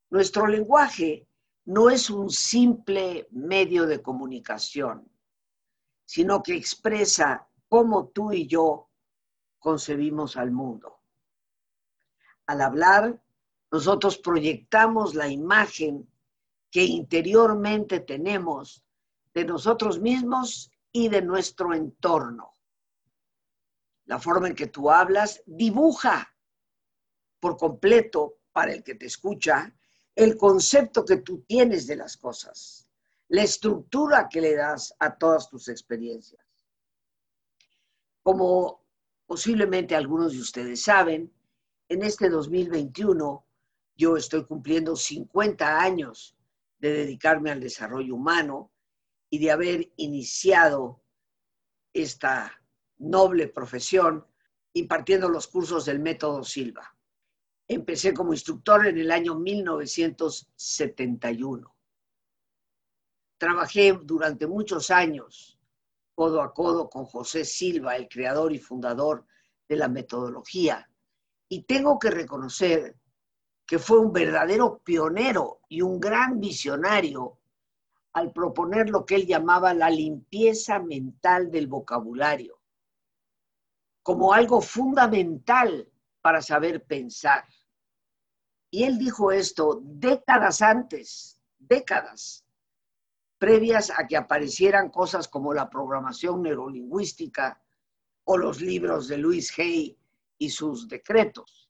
Nuestro 0.10 0.48
lenguaje 0.48 1.28
no 1.66 1.92
es 1.92 2.10
un 2.10 2.32
simple 2.32 3.28
medio 3.30 3.86
de 3.86 4.02
comunicación, 4.02 5.08
sino 6.04 6.42
que 6.42 6.56
expresa 6.56 7.48
cómo 7.70 8.08
tú 8.08 8.34
y 8.34 8.48
yo 8.48 8.90
concebimos 9.66 10.38
al 10.38 10.52
mundo. 10.52 11.00
Al 12.46 12.62
hablar, 12.62 13.20
nosotros 13.72 14.20
proyectamos 14.20 15.16
la 15.16 15.28
imagen 15.28 16.08
que 16.70 16.84
interiormente 16.84 18.02
tenemos 18.02 18.86
de 19.34 19.44
nosotros 19.44 20.00
mismos 20.00 20.70
y 20.92 21.10
de 21.10 21.24
nuestro 21.24 21.74
entorno. 21.74 22.54
La 24.06 24.20
forma 24.20 24.50
en 24.50 24.56
que 24.56 24.68
tú 24.68 24.92
hablas 24.92 25.42
dibuja 25.48 26.32
por 27.40 27.58
completo 27.58 28.38
para 28.52 28.72
el 28.72 28.84
que 28.84 28.94
te 28.94 29.08
escucha 29.08 29.76
el 30.14 30.38
concepto 30.38 31.04
que 31.04 31.18
tú 31.18 31.42
tienes 31.42 31.88
de 31.88 31.96
las 31.96 32.18
cosas, 32.18 32.88
la 33.30 33.42
estructura 33.42 34.30
que 34.30 34.42
le 34.42 34.54
das 34.54 34.94
a 35.00 35.18
todas 35.18 35.50
tus 35.50 35.70
experiencias. 35.70 36.46
Como 38.22 38.85
posiblemente 39.26 39.96
algunos 39.96 40.34
de 40.34 40.40
ustedes 40.40 40.84
saben, 40.84 41.34
en 41.90 42.04
este 42.04 42.30
2021 42.30 43.44
yo 43.96 44.18
estoy 44.18 44.46
cumpliendo 44.46 44.96
50 44.96 45.82
años 45.82 46.38
de 46.80 46.94
dedicarme 46.94 47.50
al 47.52 47.60
desarrollo 47.60 48.16
humano 48.16 48.72
y 49.30 49.38
de 49.40 49.52
haber 49.52 49.92
iniciado 49.96 51.02
esta 51.94 52.62
noble 52.98 53.48
profesión 53.48 54.26
impartiendo 54.74 55.30
los 55.30 55.48
cursos 55.48 55.86
del 55.86 56.00
método 56.00 56.44
Silva. 56.44 56.98
Empecé 57.68 58.14
como 58.14 58.34
instructor 58.34 58.86
en 58.86 58.98
el 58.98 59.10
año 59.12 59.36
1971. 59.36 61.74
Trabajé 63.38 63.98
durante 64.04 64.48
muchos 64.48 64.92
años 64.92 65.55
codo 66.16 66.42
a 66.42 66.54
codo 66.54 66.90
con 66.90 67.06
José 67.06 67.46
Silva, 67.46 67.98
el 67.98 68.08
creador 68.08 68.54
y 68.54 68.60
fundador 68.60 69.26
de 69.68 69.76
la 69.76 69.90
metodología. 69.90 70.90
Y 71.50 71.64
tengo 71.64 72.00
que 72.00 72.10
reconocer 72.10 72.96
que 73.66 73.80
fue 73.80 74.00
un 74.00 74.14
verdadero 74.14 74.80
pionero 74.80 75.62
y 75.68 75.82
un 75.82 76.00
gran 76.00 76.40
visionario 76.40 77.40
al 78.14 78.32
proponer 78.32 78.90
lo 78.90 79.06
que 79.06 79.16
él 79.16 79.26
llamaba 79.26 79.74
la 79.74 79.90
limpieza 79.90 80.80
mental 80.80 81.52
del 81.52 81.68
vocabulario, 81.68 82.62
como 84.02 84.34
algo 84.34 84.62
fundamental 84.62 85.92
para 86.22 86.42
saber 86.42 86.86
pensar. 86.86 87.44
Y 88.72 88.84
él 88.84 88.98
dijo 88.98 89.32
esto 89.32 89.82
décadas 89.84 90.62
antes, 90.62 91.42
décadas, 91.58 92.45
previas 93.46 93.92
a 93.96 94.08
que 94.08 94.18
aparecieran 94.18 94.90
cosas 94.90 95.28
como 95.28 95.54
la 95.54 95.70
programación 95.70 96.42
neurolingüística 96.42 97.62
o 98.24 98.38
los 98.40 98.60
libros 98.60 99.08
de 99.08 99.20
Louis 99.20 99.54
Hay 99.60 99.96
y 100.40 100.50
sus 100.50 100.88
decretos, 100.88 101.70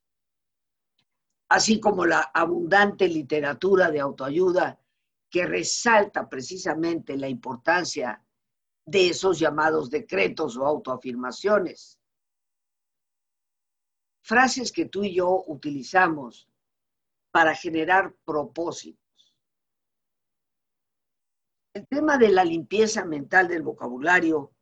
así 1.49 1.81
como 1.81 2.05
la 2.05 2.31
abundante 2.33 3.09
literatura 3.09 3.91
de 3.91 3.99
autoayuda 3.99 4.79
que 5.29 5.45
resalta 5.45 6.29
precisamente 6.29 7.17
la 7.17 7.27
importancia 7.27 8.23
de 8.85 9.09
esos 9.09 9.37
llamados 9.37 9.89
decretos 9.89 10.55
o 10.55 10.65
autoafirmaciones. 10.65 11.99
Frases 14.21 14.71
que 14.71 14.85
tú 14.85 15.03
y 15.03 15.13
yo 15.13 15.43
utilizamos 15.47 16.47
para 17.31 17.53
generar 17.53 18.15
propósitos. 18.23 19.04
El 21.75 21.87
tema 21.89 22.17
de 22.17 22.29
la 22.29 22.45
limpieza 22.45 23.03
mental 23.03 23.49
del 23.49 23.61
vocabulario 23.61 24.53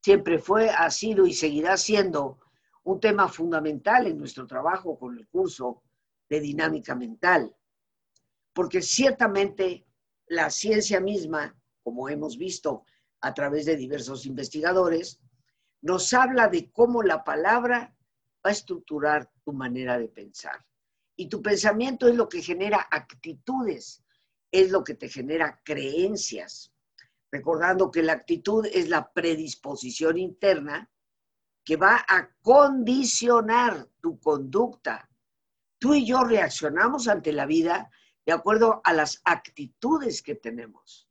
siempre 0.00 0.38
fue, 0.38 0.70
ha 0.70 0.90
sido 0.90 1.26
y 1.26 1.34
seguirá 1.34 1.76
siendo 1.76 2.38
un 2.84 3.00
tema 3.00 3.28
fundamental 3.28 4.06
en 4.06 4.16
nuestro 4.16 4.46
trabajo 4.46 4.98
con 4.98 5.18
el 5.18 5.28
curso 5.28 5.82
de 6.26 6.40
dinámica 6.40 6.94
mental, 6.94 7.54
porque 8.54 8.80
ciertamente 8.80 9.84
la 10.28 10.48
ciencia 10.48 11.00
misma, 11.00 11.54
como 11.82 12.08
hemos 12.08 12.38
visto 12.38 12.86
a 13.20 13.34
través 13.34 13.66
de 13.66 13.76
diversos 13.76 14.24
investigadores, 14.24 15.20
nos 15.82 16.14
habla 16.14 16.48
de 16.48 16.72
cómo 16.72 17.02
la 17.02 17.24
palabra 17.24 17.94
va 18.42 18.48
a 18.48 18.52
estructurar 18.52 19.30
tu 19.44 19.52
manera 19.52 19.98
de 19.98 20.08
pensar. 20.08 20.64
Y 21.14 21.28
tu 21.28 21.42
pensamiento 21.42 22.08
es 22.08 22.14
lo 22.14 22.26
que 22.26 22.40
genera 22.40 22.88
actitudes, 22.90 24.03
es 24.54 24.70
lo 24.70 24.84
que 24.84 24.94
te 24.94 25.08
genera 25.08 25.60
creencias. 25.64 26.72
Recordando 27.32 27.90
que 27.90 28.04
la 28.04 28.12
actitud 28.12 28.64
es 28.66 28.88
la 28.88 29.12
predisposición 29.12 30.16
interna 30.16 30.88
que 31.64 31.76
va 31.76 32.04
a 32.08 32.32
condicionar 32.40 33.88
tu 34.00 34.20
conducta. 34.20 35.10
Tú 35.80 35.94
y 35.94 36.06
yo 36.06 36.22
reaccionamos 36.22 37.08
ante 37.08 37.32
la 37.32 37.46
vida 37.46 37.90
de 38.24 38.32
acuerdo 38.32 38.80
a 38.84 38.92
las 38.92 39.20
actitudes 39.24 40.22
que 40.22 40.36
tenemos. 40.36 41.10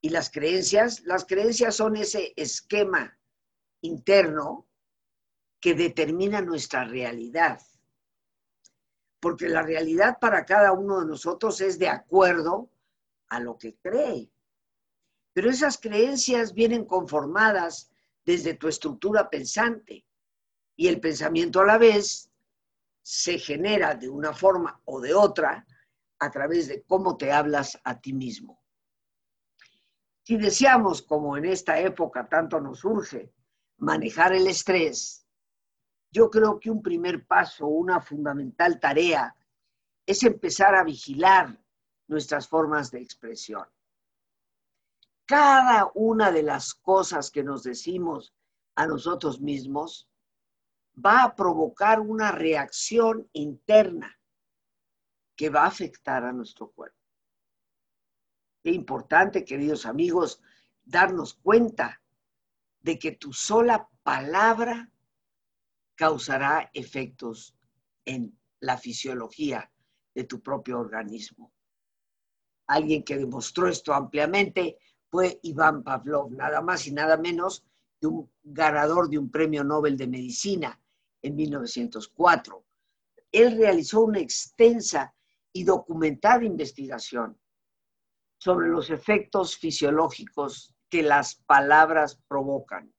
Y 0.00 0.10
las 0.10 0.30
creencias, 0.30 1.00
las 1.00 1.24
creencias 1.24 1.74
son 1.74 1.96
ese 1.96 2.34
esquema 2.36 3.18
interno 3.80 4.68
que 5.60 5.74
determina 5.74 6.40
nuestra 6.40 6.84
realidad. 6.84 7.60
Porque 9.22 9.48
la 9.48 9.62
realidad 9.62 10.18
para 10.20 10.44
cada 10.44 10.72
uno 10.72 10.98
de 10.98 11.06
nosotros 11.06 11.60
es 11.60 11.78
de 11.78 11.88
acuerdo 11.88 12.68
a 13.28 13.38
lo 13.38 13.56
que 13.56 13.76
cree. 13.76 14.28
Pero 15.32 15.48
esas 15.48 15.78
creencias 15.78 16.52
vienen 16.52 16.84
conformadas 16.84 17.92
desde 18.24 18.54
tu 18.54 18.66
estructura 18.66 19.30
pensante 19.30 20.04
y 20.74 20.88
el 20.88 20.98
pensamiento 20.98 21.60
a 21.60 21.66
la 21.66 21.78
vez 21.78 22.32
se 23.00 23.38
genera 23.38 23.94
de 23.94 24.08
una 24.08 24.34
forma 24.34 24.80
o 24.86 25.00
de 25.00 25.14
otra 25.14 25.64
a 26.18 26.30
través 26.32 26.66
de 26.66 26.82
cómo 26.82 27.16
te 27.16 27.30
hablas 27.30 27.80
a 27.84 28.00
ti 28.00 28.12
mismo. 28.12 28.60
Si 30.24 30.36
deseamos, 30.36 31.00
como 31.00 31.36
en 31.36 31.44
esta 31.44 31.78
época 31.78 32.28
tanto 32.28 32.60
nos 32.60 32.84
urge, 32.84 33.32
manejar 33.76 34.32
el 34.32 34.48
estrés, 34.48 35.21
yo 36.12 36.30
creo 36.30 36.60
que 36.60 36.70
un 36.70 36.82
primer 36.82 37.26
paso, 37.26 37.66
una 37.66 38.00
fundamental 38.00 38.78
tarea, 38.78 39.34
es 40.04 40.22
empezar 40.22 40.74
a 40.74 40.84
vigilar 40.84 41.58
nuestras 42.06 42.46
formas 42.46 42.90
de 42.90 43.00
expresión. 43.00 43.66
Cada 45.24 45.90
una 45.94 46.30
de 46.30 46.42
las 46.42 46.74
cosas 46.74 47.30
que 47.30 47.42
nos 47.42 47.62
decimos 47.62 48.34
a 48.74 48.86
nosotros 48.86 49.40
mismos 49.40 50.08
va 50.94 51.24
a 51.24 51.34
provocar 51.34 52.00
una 52.00 52.30
reacción 52.30 53.28
interna 53.32 54.18
que 55.34 55.48
va 55.48 55.62
a 55.62 55.68
afectar 55.68 56.24
a 56.24 56.32
nuestro 56.32 56.70
cuerpo. 56.72 56.98
Qué 58.62 58.70
importante, 58.70 59.44
queridos 59.44 59.86
amigos, 59.86 60.42
darnos 60.84 61.34
cuenta 61.34 62.02
de 62.80 62.98
que 62.98 63.12
tu 63.12 63.32
sola 63.32 63.88
palabra 64.02 64.90
causará 65.94 66.70
efectos 66.72 67.54
en 68.04 68.38
la 68.60 68.76
fisiología 68.78 69.70
de 70.14 70.24
tu 70.24 70.42
propio 70.42 70.78
organismo. 70.78 71.52
Alguien 72.66 73.02
que 73.02 73.16
demostró 73.16 73.68
esto 73.68 73.92
ampliamente 73.92 74.78
fue 75.08 75.40
Iván 75.42 75.82
Pavlov, 75.82 76.32
nada 76.32 76.60
más 76.62 76.86
y 76.86 76.92
nada 76.92 77.16
menos 77.16 77.64
que 78.00 78.06
un 78.06 78.30
ganador 78.42 79.08
de 79.08 79.18
un 79.18 79.30
premio 79.30 79.62
Nobel 79.62 79.96
de 79.96 80.06
Medicina 80.06 80.80
en 81.20 81.36
1904. 81.36 82.64
Él 83.30 83.56
realizó 83.56 84.02
una 84.02 84.20
extensa 84.20 85.14
y 85.52 85.64
documentada 85.64 86.44
investigación 86.44 87.38
sobre 88.38 88.68
los 88.68 88.90
efectos 88.90 89.56
fisiológicos 89.56 90.74
que 90.88 91.02
las 91.02 91.36
palabras 91.36 92.20
provocan. 92.26 92.92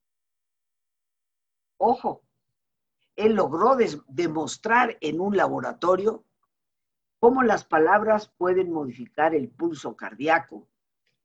Ojo, 1.77 2.23
él 3.15 3.33
logró 3.33 3.77
demostrar 4.07 4.97
en 5.01 5.19
un 5.19 5.37
laboratorio 5.37 6.25
cómo 7.19 7.43
las 7.43 7.63
palabras 7.63 8.31
pueden 8.37 8.71
modificar 8.71 9.35
el 9.35 9.49
pulso 9.49 9.95
cardíaco, 9.95 10.67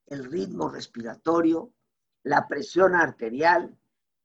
el 0.06 0.30
ritmo 0.30 0.68
respiratorio, 0.68 1.72
la 2.22 2.46
presión 2.46 2.94
arterial 2.94 3.76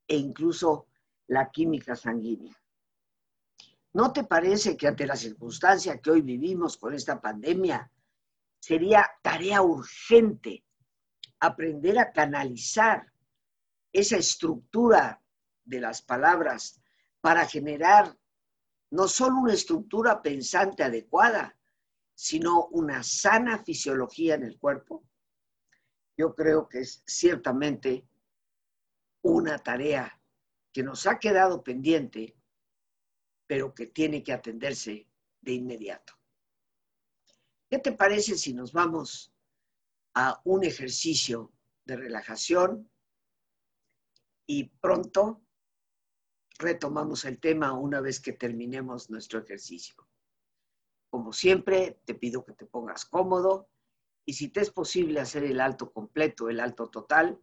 e 0.08 0.18
incluso 0.18 0.88
la 1.28 1.50
química 1.52 1.96
sanguínea. 1.96 2.56
¿No 3.94 4.12
te 4.12 4.24
parece 4.24 4.76
que 4.76 4.88
ante 4.88 5.06
la 5.06 5.16
circunstancia 5.16 6.00
que 6.00 6.12
hoy 6.12 6.22
vivimos 6.22 6.78
con 6.78 6.94
esta 6.94 7.22
pandemia, 7.22 7.92
sería 8.60 9.10
tarea 9.22 9.62
urgente 9.62 10.64
aprender 11.40 12.00
a 12.00 12.12
canalizar 12.12 13.12
esa 13.92 14.18
estructura 14.18 15.22
de 15.66 15.80
las 15.80 16.02
palabras 16.02 16.83
para 17.24 17.48
generar 17.48 18.20
no 18.92 19.08
solo 19.08 19.38
una 19.38 19.54
estructura 19.54 20.22
pensante 20.22 20.84
adecuada, 20.84 21.58
sino 22.14 22.66
una 22.66 23.02
sana 23.02 23.64
fisiología 23.64 24.36
en 24.36 24.44
el 24.44 24.60
cuerpo? 24.60 25.06
Yo 26.18 26.36
creo 26.36 26.68
que 26.68 26.80
es 26.82 27.02
ciertamente 27.08 28.06
una 29.22 29.58
tarea 29.58 30.22
que 30.74 30.84
nos 30.84 31.08
ha 31.08 31.18
quedado 31.18 31.64
pendiente, 31.64 32.36
pero 33.48 33.74
que 33.74 33.88
tiene 33.88 34.22
que 34.22 34.34
atenderse 34.34 35.08
de 35.40 35.54
inmediato. 35.54 36.14
¿Qué 37.70 37.80
te 37.80 37.94
parece 37.94 38.38
si 38.38 38.54
nos 38.54 38.74
vamos 38.74 39.34
a 40.14 40.42
un 40.44 40.66
ejercicio 40.66 41.54
de 41.86 41.96
relajación 41.96 42.92
y 44.46 44.66
pronto 44.66 45.43
retomamos 46.60 47.26
el 47.26 47.40
tema 47.40 47.74
una 47.74 48.02
vez 48.02 48.20
que 48.20 48.34
terminemos 48.34 49.10
nuestro 49.10 49.40
ejercicio? 49.40 49.96
Como 51.10 51.34
siempre, 51.34 52.00
te 52.06 52.16
pido 52.16 52.44
que 52.44 52.54
te 52.54 52.66
pongas 52.66 53.06
cómodo 53.06 53.70
y 54.26 54.34
si 54.34 54.50
te 54.50 54.62
es 54.62 54.72
posible 54.72 55.20
hacer 55.20 55.44
el 55.44 55.60
alto 55.60 55.92
completo, 55.92 56.50
el 56.50 56.60
alto 56.60 56.90
total, 56.90 57.40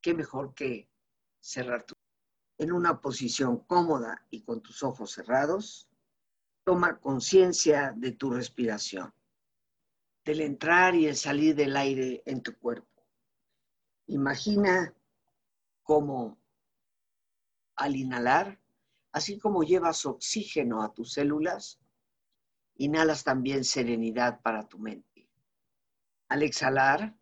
qué 0.00 0.14
mejor 0.14 0.54
que 0.54 0.88
cerrar 1.40 1.84
tu 1.84 1.94
en 2.58 2.72
una 2.72 3.00
posición 3.00 3.60
cómoda 3.60 4.26
y 4.28 4.42
con 4.42 4.60
tus 4.60 4.82
ojos 4.82 5.12
cerrados, 5.12 5.88
toma 6.62 7.00
conciencia 7.00 7.94
de 7.96 8.12
tu 8.12 8.30
respiración, 8.30 9.14
del 10.24 10.42
entrar 10.42 10.94
y 10.94 11.06
el 11.06 11.16
salir 11.16 11.54
del 11.54 11.74
aire 11.74 12.22
en 12.26 12.42
tu 12.42 12.58
cuerpo. 12.58 13.06
Imagina 14.08 14.94
cómo 15.82 16.39
al 17.80 17.96
inhalar, 17.96 18.60
así 19.12 19.38
como 19.38 19.62
llevas 19.62 20.06
oxígeno 20.06 20.82
a 20.82 20.94
tus 20.94 21.12
células, 21.12 21.80
inhalas 22.76 23.24
también 23.24 23.64
serenidad 23.64 24.40
para 24.42 24.68
tu 24.68 24.78
mente. 24.78 25.28
Al 26.28 26.42
exhalar, 26.42 27.16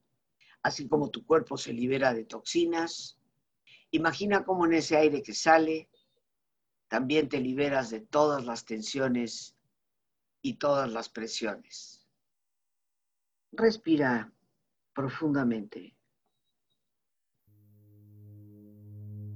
así 0.62 0.86
como 0.86 1.10
tu 1.10 1.24
cuerpo 1.24 1.56
se 1.56 1.72
libera 1.72 2.12
de 2.12 2.24
toxinas, 2.24 3.18
Imagina 3.90 4.44
cómo 4.44 4.66
en 4.66 4.74
ese 4.74 4.96
aire 4.96 5.22
que 5.22 5.32
sale 5.32 5.88
también 6.88 7.28
te 7.28 7.40
liberas 7.40 7.90
de 7.90 8.00
todas 8.00 8.44
las 8.44 8.64
tensiones 8.64 9.56
y 10.42 10.54
todas 10.54 10.90
las 10.90 11.08
presiones. 11.08 12.06
Respira 13.52 14.30
profundamente 14.94 15.96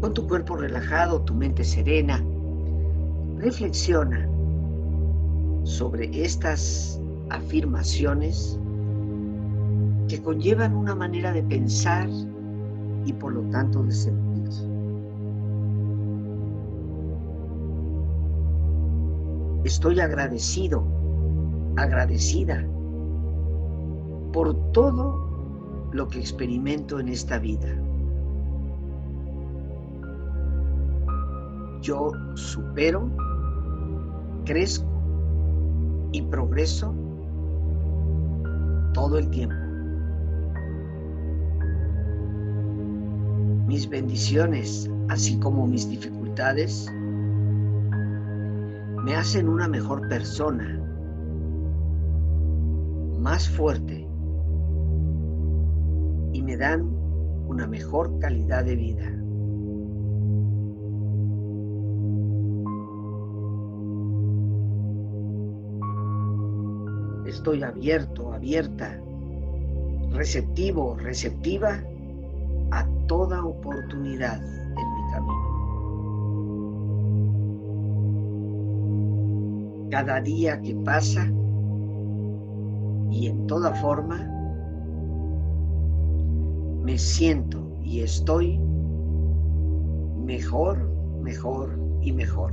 Con 0.00 0.14
tu 0.14 0.28
cuerpo 0.28 0.56
relajado, 0.56 1.20
tu 1.22 1.34
mente 1.34 1.64
serena, 1.64 2.24
reflexiona 3.38 4.28
sobre 5.64 6.08
estas 6.24 7.00
afirmaciones 7.30 8.58
que 10.08 10.22
conllevan 10.22 10.76
una 10.76 10.94
manera 10.94 11.32
de 11.32 11.42
pensar 11.42 12.08
y 13.04 13.12
por 13.12 13.32
lo 13.32 13.42
tanto 13.50 13.82
de 13.82 13.92
sentir. 13.92 14.28
Estoy 19.64 20.00
agradecido, 20.00 20.84
agradecida 21.76 22.64
por 24.32 24.54
todo 24.72 25.90
lo 25.92 26.06
que 26.08 26.20
experimento 26.20 27.00
en 27.00 27.08
esta 27.08 27.38
vida. 27.38 27.87
Yo 31.88 32.12
supero, 32.34 33.10
crezco 34.44 34.84
y 36.12 36.20
progreso 36.20 36.94
todo 38.92 39.16
el 39.16 39.30
tiempo. 39.30 39.56
Mis 43.66 43.88
bendiciones, 43.88 44.90
así 45.08 45.38
como 45.40 45.66
mis 45.66 45.88
dificultades, 45.88 46.92
me 49.04 49.16
hacen 49.16 49.48
una 49.48 49.66
mejor 49.66 50.06
persona, 50.08 50.78
más 53.18 53.48
fuerte 53.48 54.06
y 56.34 56.42
me 56.42 56.54
dan 56.58 56.82
una 57.46 57.66
mejor 57.66 58.18
calidad 58.18 58.66
de 58.66 58.76
vida. 58.76 59.17
Estoy 67.38 67.62
abierto, 67.62 68.32
abierta, 68.32 68.98
receptivo, 70.10 70.96
receptiva 70.96 71.80
a 72.72 72.84
toda 73.06 73.44
oportunidad 73.44 74.42
en 74.42 74.74
mi 74.74 75.02
camino. 75.12 75.48
Cada 79.88 80.20
día 80.20 80.60
que 80.60 80.74
pasa 80.84 81.30
y 83.10 83.28
en 83.28 83.46
toda 83.46 83.72
forma, 83.74 84.16
me 86.82 86.98
siento 86.98 87.64
y 87.84 88.00
estoy 88.00 88.58
mejor, 90.26 90.90
mejor 91.22 91.78
y 92.02 92.10
mejor. 92.12 92.52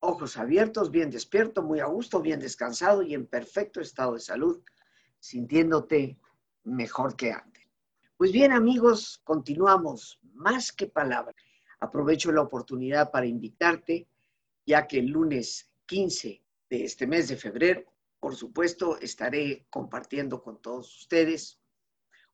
ojos 0.00 0.36
abiertos, 0.38 0.90
bien 0.90 1.10
despierto, 1.10 1.62
muy 1.62 1.80
a 1.80 1.86
gusto, 1.86 2.20
bien 2.20 2.40
descansado 2.40 3.02
y 3.02 3.14
en 3.14 3.26
perfecto 3.26 3.80
estado 3.80 4.14
de 4.14 4.20
salud, 4.20 4.62
sintiéndote 5.18 6.18
mejor 6.64 7.16
que 7.16 7.32
antes. 7.32 7.68
Pues 8.16 8.32
bien 8.32 8.52
amigos, 8.52 9.20
continuamos 9.24 10.18
más 10.34 10.72
que 10.72 10.86
palabras. 10.86 11.36
Aprovecho 11.80 12.32
la 12.32 12.42
oportunidad 12.42 13.10
para 13.10 13.26
invitarte, 13.26 14.08
ya 14.66 14.86
que 14.86 14.98
el 14.98 15.06
lunes 15.06 15.70
15 15.86 16.42
de 16.68 16.84
este 16.84 17.06
mes 17.06 17.28
de 17.28 17.36
febrero, 17.36 17.84
por 18.18 18.36
supuesto, 18.36 18.98
estaré 18.98 19.66
compartiendo 19.70 20.42
con 20.42 20.60
todos 20.60 20.94
ustedes 20.98 21.58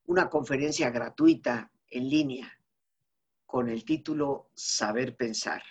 una 0.05 0.29
conferencia 0.29 0.89
gratuita 0.89 1.71
en 1.89 2.09
línea 2.09 2.51
con 3.45 3.69
el 3.69 3.85
título 3.85 4.51
Saber 4.53 5.15
Pensar 5.15 5.63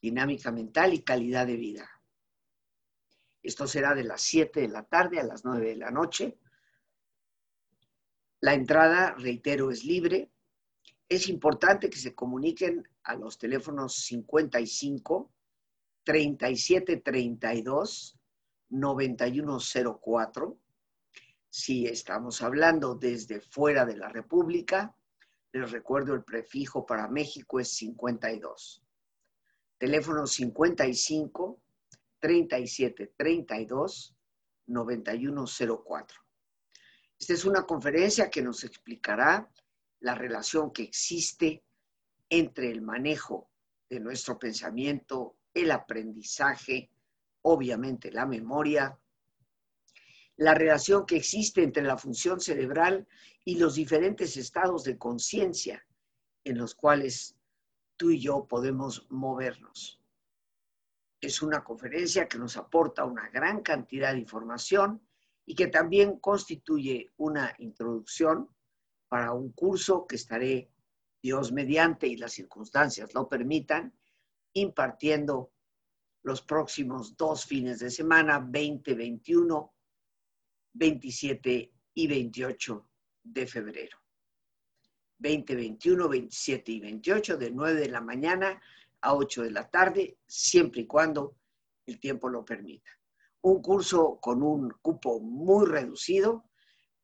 dinámica 0.00 0.50
mental 0.50 0.94
y 0.94 1.02
calidad 1.02 1.46
de 1.46 1.56
vida. 1.56 1.88
Esto 3.42 3.66
será 3.66 3.94
de 3.94 4.04
las 4.04 4.20
7 4.22 4.60
de 4.60 4.68
la 4.68 4.84
tarde 4.84 5.18
a 5.18 5.24
las 5.24 5.44
9 5.44 5.68
de 5.68 5.76
la 5.76 5.90
noche. 5.90 6.38
La 8.40 8.54
entrada, 8.54 9.14
reitero, 9.18 9.70
es 9.70 9.84
libre. 9.84 10.30
Es 11.08 11.28
importante 11.28 11.90
que 11.90 11.98
se 11.98 12.14
comuniquen 12.14 12.86
a 13.02 13.14
los 13.16 13.38
teléfonos 13.38 13.96
55 13.96 15.32
37 16.04 16.98
32 16.98 18.18
9104. 18.70 20.58
Si 21.48 21.86
estamos 21.86 22.42
hablando 22.42 22.94
desde 22.94 23.40
fuera 23.40 23.84
de 23.84 23.96
la 23.96 24.08
República, 24.08 24.94
les 25.52 25.70
recuerdo 25.70 26.14
el 26.14 26.22
prefijo 26.22 26.86
para 26.86 27.08
México 27.08 27.58
es 27.58 27.72
52. 27.74 28.84
Teléfono 29.80 30.26
55 30.26 31.58
37 32.18 33.14
32 33.16 34.14
9104. 34.66 36.20
Esta 37.18 37.32
es 37.32 37.46
una 37.46 37.62
conferencia 37.62 38.28
que 38.28 38.42
nos 38.42 38.62
explicará 38.62 39.50
la 40.00 40.14
relación 40.14 40.70
que 40.70 40.82
existe 40.82 41.64
entre 42.28 42.70
el 42.70 42.82
manejo 42.82 43.48
de 43.88 44.00
nuestro 44.00 44.38
pensamiento, 44.38 45.38
el 45.54 45.70
aprendizaje, 45.70 46.90
obviamente 47.40 48.12
la 48.12 48.26
memoria, 48.26 48.98
la 50.36 50.52
relación 50.52 51.06
que 51.06 51.16
existe 51.16 51.62
entre 51.62 51.84
la 51.84 51.96
función 51.96 52.38
cerebral 52.38 53.08
y 53.46 53.56
los 53.56 53.76
diferentes 53.76 54.36
estados 54.36 54.84
de 54.84 54.98
conciencia 54.98 55.86
en 56.44 56.58
los 56.58 56.74
cuales 56.74 57.39
tú 58.00 58.10
y 58.10 58.18
yo 58.18 58.46
podemos 58.48 59.06
movernos. 59.10 60.00
Es 61.20 61.42
una 61.42 61.62
conferencia 61.62 62.26
que 62.26 62.38
nos 62.38 62.56
aporta 62.56 63.04
una 63.04 63.28
gran 63.28 63.60
cantidad 63.60 64.14
de 64.14 64.20
información 64.20 65.06
y 65.44 65.54
que 65.54 65.66
también 65.66 66.18
constituye 66.18 67.12
una 67.18 67.54
introducción 67.58 68.48
para 69.06 69.34
un 69.34 69.52
curso 69.52 70.06
que 70.06 70.16
estaré, 70.16 70.72
Dios 71.22 71.52
mediante 71.52 72.06
y 72.06 72.16
las 72.16 72.32
circunstancias 72.32 73.12
lo 73.12 73.28
permitan, 73.28 73.94
impartiendo 74.54 75.52
los 76.22 76.40
próximos 76.40 77.18
dos 77.18 77.44
fines 77.44 77.80
de 77.80 77.90
semana, 77.90 78.38
20, 78.38 78.94
21, 78.94 79.74
27 80.72 81.72
y 81.92 82.06
28 82.06 82.88
de 83.24 83.46
febrero. 83.46 83.99
20, 85.20 85.54
21, 85.54 86.08
27 86.08 86.72
y 86.72 86.80
28 86.80 87.36
de 87.36 87.50
9 87.50 87.80
de 87.80 87.88
la 87.88 88.00
mañana 88.00 88.60
a 89.02 89.14
8 89.14 89.42
de 89.42 89.50
la 89.50 89.70
tarde, 89.70 90.18
siempre 90.26 90.82
y 90.82 90.86
cuando 90.86 91.36
el 91.86 92.00
tiempo 92.00 92.28
lo 92.28 92.44
permita. 92.44 92.90
Un 93.42 93.62
curso 93.62 94.18
con 94.20 94.42
un 94.42 94.70
cupo 94.82 95.20
muy 95.20 95.66
reducido 95.66 96.44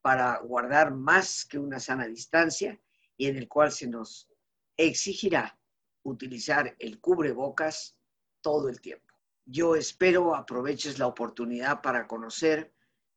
para 0.02 0.38
guardar 0.38 0.94
más 0.94 1.44
que 1.44 1.59
una 1.59 1.81
sana 1.81 2.07
distancia 2.07 2.81
y 3.16 3.26
en 3.26 3.37
el 3.37 3.48
cual 3.48 3.72
se 3.72 3.87
nos 3.87 4.29
exigirá 4.76 5.59
utilizar 6.02 6.76
el 6.79 7.00
cubrebocas 7.00 7.96
todo 8.40 8.68
el 8.68 8.81
tiempo. 8.81 9.14
Yo 9.44 9.74
espero 9.74 10.35
aproveches 10.35 10.98
la 10.98 11.07
oportunidad 11.07 11.83
para 11.83 12.07
conocer 12.07 12.72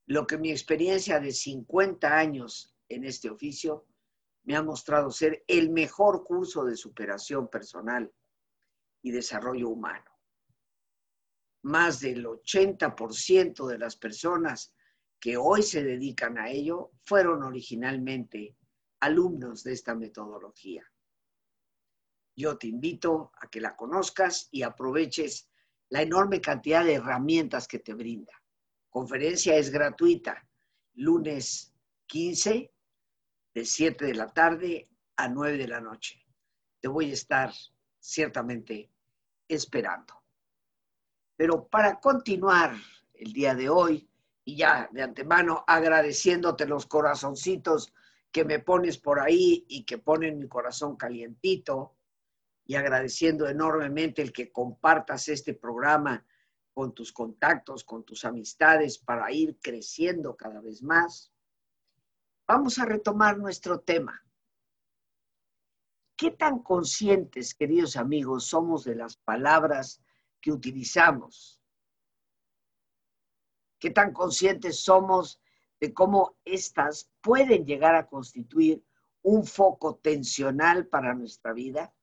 lo 0.05 0.25
que 0.25 0.37
mi 0.37 0.51
experiencia 0.51 1.19
de 1.19 1.31
50 1.31 2.17
años 2.17 2.75
en 2.87 3.03
este 3.03 3.29
oficio 3.29 3.85
me 4.49 4.55
ha 4.55 4.63
mostrado 4.63 5.11
ser 5.11 5.43
el 5.45 5.69
mejor 5.69 6.23
curso 6.23 6.65
de 6.65 6.75
superación 6.75 7.49
personal 7.49 8.11
y 9.03 9.11
desarrollo 9.11 9.69
humano. 9.69 10.09
Más 11.61 11.99
del 11.99 12.25
80% 12.25 13.67
de 13.67 13.77
las 13.77 13.95
personas 13.95 14.73
que 15.19 15.37
hoy 15.37 15.61
se 15.61 15.83
dedican 15.83 16.39
a 16.39 16.49
ello 16.49 16.93
fueron 17.05 17.43
originalmente 17.43 18.57
alumnos 19.01 19.63
de 19.63 19.73
esta 19.73 19.93
metodología. 19.93 20.83
Yo 22.35 22.57
te 22.57 22.65
invito 22.65 23.31
a 23.39 23.51
que 23.51 23.61
la 23.61 23.75
conozcas 23.75 24.49
y 24.49 24.63
aproveches 24.63 25.47
la 25.89 26.01
enorme 26.01 26.41
cantidad 26.41 26.83
de 26.83 26.95
herramientas 26.95 27.67
que 27.67 27.77
te 27.77 27.93
brinda. 27.93 28.33
Conferencia 28.89 29.55
es 29.57 29.69
gratuita, 29.69 30.43
lunes 30.95 31.71
15 32.07 32.73
de 33.59 33.65
7 33.65 34.05
de 34.05 34.15
la 34.15 34.31
tarde 34.31 34.87
a 35.17 35.27
9 35.27 35.57
de 35.57 35.67
la 35.67 35.81
noche. 35.81 36.25
Te 36.79 36.87
voy 36.87 37.09
a 37.09 37.13
estar 37.13 37.51
ciertamente 37.99 38.89
esperando. 39.49 40.13
Pero 41.35 41.67
para 41.67 41.99
continuar 41.99 42.73
el 43.13 43.33
día 43.33 43.55
de 43.55 43.67
hoy, 43.67 44.09
y 44.45 44.55
ya 44.55 44.87
de 44.93 45.01
antemano 45.01 45.65
agradeciéndote 45.67 46.65
los 46.67 46.85
corazoncitos 46.85 47.93
que 48.31 48.45
me 48.45 48.59
pones 48.59 48.97
por 48.97 49.19
ahí 49.19 49.65
y 49.67 49.83
que 49.83 49.97
ponen 49.97 50.39
mi 50.39 50.47
corazón 50.47 50.95
calientito, 50.95 51.97
y 52.65 52.75
agradeciendo 52.75 53.45
enormemente 53.49 54.21
el 54.21 54.31
que 54.31 54.53
compartas 54.53 55.27
este 55.27 55.53
programa 55.53 56.25
con 56.73 56.93
tus 56.93 57.11
contactos, 57.11 57.83
con 57.83 58.05
tus 58.05 58.23
amistades 58.23 58.99
para 58.99 59.29
ir 59.33 59.59
creciendo 59.61 60.37
cada 60.37 60.61
vez 60.61 60.81
más. 60.81 61.33
Vamos 62.49 62.79
a 62.79 62.85
retomar 62.85 63.37
nuestro 63.37 63.81
tema. 63.81 64.25
¿Qué 66.17 66.31
tan 66.31 66.63
conscientes, 66.63 67.53
queridos 67.53 67.95
amigos, 67.95 68.45
somos 68.45 68.83
de 68.85 68.95
las 68.95 69.17
palabras 69.17 70.01
que 70.41 70.51
utilizamos? 70.51 71.61
¿Qué 73.79 73.91
tan 73.91 74.13
conscientes 74.13 74.79
somos 74.79 75.39
de 75.79 75.93
cómo 75.93 76.37
éstas 76.43 77.11
pueden 77.21 77.67
llegar 77.67 77.93
a 77.93 78.07
constituir 78.07 78.83
un 79.21 79.45
foco 79.45 79.97
tensional 79.97 80.87
para 80.87 81.13
nuestra 81.13 81.53
vida? 81.53 81.93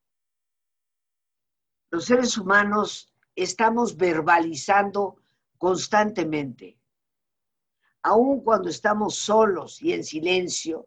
los 1.91 2.05
seres 2.05 2.39
humanos 2.39 3.13
estamos 3.35 3.97
verbalizando 3.97 5.17
constantemente. 5.59 6.79
Aun 8.09 8.41
cuando 8.41 8.69
estamos 8.69 9.17
solos 9.17 9.83
y 9.83 9.93
en 9.93 10.05
silencio, 10.05 10.87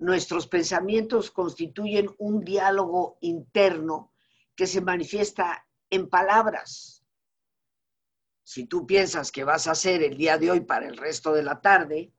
nuestros 0.00 0.48
pensamientos 0.48 1.30
constituyen 1.30 2.10
un 2.18 2.40
diálogo 2.40 3.16
interno 3.20 4.12
que 4.56 4.66
se 4.66 4.80
manifiesta 4.80 5.68
en 5.88 6.08
palabras. 6.08 7.04
Si 8.42 8.66
tú 8.66 8.88
piensas 8.88 9.30
que 9.30 9.44
vas 9.44 9.68
a 9.68 9.70
hacer 9.70 10.02
el 10.02 10.16
día 10.16 10.36
de 10.36 10.50
hoy 10.50 10.60
para 10.62 10.88
el 10.88 10.96
resto 10.96 11.32
de 11.32 11.44
la 11.44 11.60
tarde, 11.60 12.12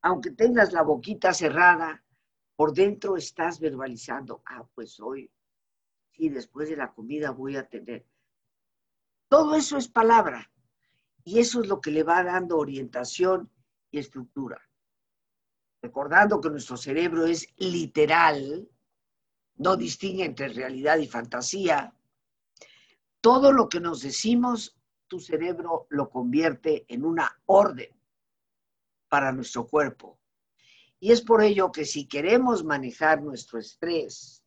aunque 0.00 0.30
tengas 0.30 0.72
la 0.72 0.80
boquita 0.80 1.34
cerrada, 1.34 2.02
por 2.56 2.72
dentro 2.72 3.18
estás 3.18 3.60
verbalizando, 3.60 4.42
ah, 4.46 4.66
pues 4.74 4.98
hoy 5.00 5.30
y 6.14 6.30
después 6.30 6.70
de 6.70 6.76
la 6.76 6.94
comida 6.94 7.30
voy 7.30 7.58
a 7.58 7.68
tener. 7.68 8.06
Todo 9.28 9.54
eso 9.54 9.76
es 9.76 9.86
palabra 9.86 10.50
y 11.24 11.38
eso 11.38 11.62
es 11.62 11.68
lo 11.68 11.80
que 11.80 11.90
le 11.90 12.02
va 12.02 12.22
dando 12.22 12.58
orientación 12.58 13.50
y 13.90 13.98
estructura. 13.98 14.60
Recordando 15.80 16.40
que 16.40 16.50
nuestro 16.50 16.76
cerebro 16.76 17.26
es 17.26 17.48
literal, 17.56 18.68
no 19.56 19.76
distingue 19.76 20.24
entre 20.24 20.48
realidad 20.48 20.98
y 20.98 21.06
fantasía. 21.06 21.94
Todo 23.20 23.52
lo 23.52 23.68
que 23.68 23.80
nos 23.80 24.02
decimos, 24.02 24.76
tu 25.06 25.18
cerebro 25.18 25.86
lo 25.90 26.10
convierte 26.10 26.84
en 26.88 27.04
una 27.04 27.40
orden 27.46 27.90
para 29.08 29.32
nuestro 29.32 29.66
cuerpo. 29.66 30.18
Y 31.00 31.12
es 31.12 31.22
por 31.22 31.42
ello 31.42 31.70
que 31.70 31.84
si 31.84 32.06
queremos 32.06 32.64
manejar 32.64 33.22
nuestro 33.22 33.58
estrés, 33.58 34.42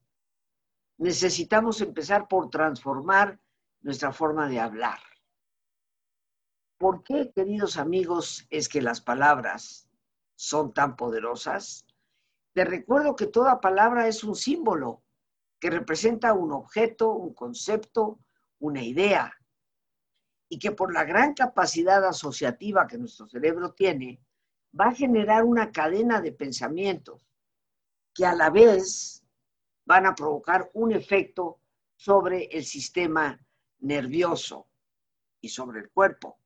necesitamos 0.98 1.82
empezar 1.82 2.28
por 2.28 2.50
transformar 2.50 3.40
nuestra 3.82 4.12
forma 4.12 4.48
de 4.48 4.60
hablar. 4.60 5.00
¿Por 6.78 7.04
qué, 7.04 7.32
queridos 7.34 7.78
amigos, 7.78 8.46
es 8.52 8.70
que 8.70 8.84
las 8.84 9.02
palabras 9.02 9.90
son 10.36 10.74
tan 10.74 10.96
poderosas? 10.96 11.88
Te 12.54 12.66
recuerdo 12.66 13.16
que 13.16 13.26
toda 13.26 13.60
palabra 13.60 14.08
es 14.08 14.24
un 14.24 14.36
símbolo 14.36 15.04
que 15.60 15.72
representa 15.72 16.34
un 16.34 16.52
objeto, 16.52 17.12
un 17.14 17.34
concepto, 17.34 18.20
una 18.60 18.84
idea, 18.84 19.34
y 20.50 20.60
que 20.60 20.72
por 20.72 20.94
la 20.94 21.04
gran 21.04 21.34
capacidad 21.34 22.06
asociativa 22.06 22.86
que 22.86 23.00
nuestro 23.00 23.28
cerebro 23.28 23.74
tiene, 23.74 24.22
va 24.80 24.90
a 24.90 24.96
generar 24.96 25.46
una 25.46 25.72
cadena 25.72 26.22
de 26.22 26.32
pensamientos 26.32 27.28
que 28.14 28.24
a 28.24 28.36
la 28.36 28.52
vez 28.52 29.24
van 29.86 30.06
a 30.06 30.14
provocar 30.14 30.70
un 30.74 30.92
efecto 30.92 31.60
sobre 31.96 32.46
el 32.46 32.64
sistema 32.66 33.40
nervioso 33.80 34.68
y 35.42 35.50
sobre 35.50 35.80
el 35.80 35.90
cuerpo. 35.90 36.38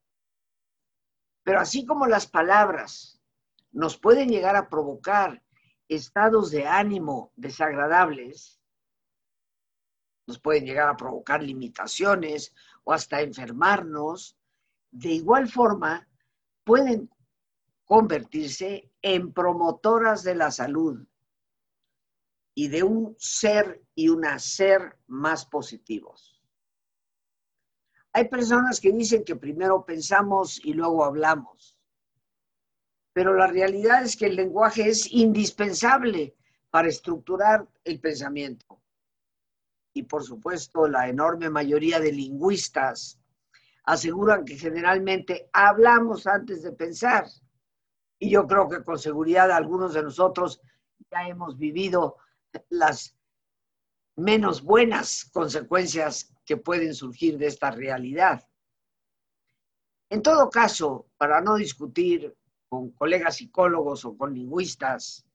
Pero 1.43 1.59
así 1.59 1.85
como 1.85 2.07
las 2.07 2.27
palabras 2.27 3.21
nos 3.71 3.97
pueden 3.97 4.29
llegar 4.29 4.55
a 4.55 4.69
provocar 4.69 5.43
estados 5.87 6.51
de 6.51 6.67
ánimo 6.67 7.31
desagradables, 7.35 8.61
nos 10.27 10.39
pueden 10.39 10.65
llegar 10.65 10.87
a 10.89 10.97
provocar 10.97 11.41
limitaciones 11.41 12.53
o 12.83 12.93
hasta 12.93 13.21
enfermarnos, 13.21 14.37
de 14.91 15.09
igual 15.09 15.49
forma 15.49 16.07
pueden 16.63 17.09
convertirse 17.85 18.91
en 19.01 19.33
promotoras 19.33 20.23
de 20.23 20.35
la 20.35 20.51
salud 20.51 21.05
y 22.53 22.67
de 22.67 22.83
un 22.83 23.15
ser 23.17 23.83
y 23.95 24.09
un 24.09 24.25
hacer 24.25 24.97
más 25.07 25.45
positivos. 25.45 26.30
Hay 28.13 28.27
personas 28.27 28.79
que 28.79 28.91
dicen 28.91 29.23
que 29.23 29.35
primero 29.35 29.85
pensamos 29.85 30.59
y 30.63 30.73
luego 30.73 31.05
hablamos, 31.05 31.77
pero 33.13 33.33
la 33.33 33.47
realidad 33.47 34.03
es 34.03 34.17
que 34.17 34.27
el 34.27 34.35
lenguaje 34.35 34.89
es 34.89 35.11
indispensable 35.11 36.35
para 36.69 36.87
estructurar 36.87 37.67
el 37.83 37.99
pensamiento. 37.99 38.81
Y 39.93 40.03
por 40.03 40.23
supuesto, 40.23 40.87
la 40.87 41.09
enorme 41.09 41.49
mayoría 41.49 41.99
de 41.99 42.13
lingüistas 42.13 43.19
aseguran 43.83 44.45
que 44.45 44.57
generalmente 44.57 45.49
hablamos 45.51 46.27
antes 46.27 46.63
de 46.63 46.71
pensar. 46.71 47.25
Y 48.19 48.29
yo 48.29 48.47
creo 48.47 48.69
que 48.69 48.83
con 48.83 48.99
seguridad 48.99 49.51
algunos 49.51 49.93
de 49.93 50.03
nosotros 50.03 50.61
ya 51.09 51.27
hemos 51.27 51.57
vivido 51.57 52.17
las 52.69 53.17
menos 54.15 54.61
buenas 54.61 55.29
consecuencias 55.33 56.33
que 56.51 56.57
pueden 56.57 56.93
surgir 56.93 57.37
de 57.37 57.47
esta 57.47 57.71
realidad. 57.71 58.45
En 60.09 60.21
todo 60.21 60.49
caso, 60.49 61.07
para 61.15 61.39
no 61.39 61.55
discutir 61.55 62.35
con 62.67 62.91
colegas 62.91 63.37
psicólogos 63.37 64.03
o 64.03 64.17
con 64.17 64.33
lingüistas 64.33 65.25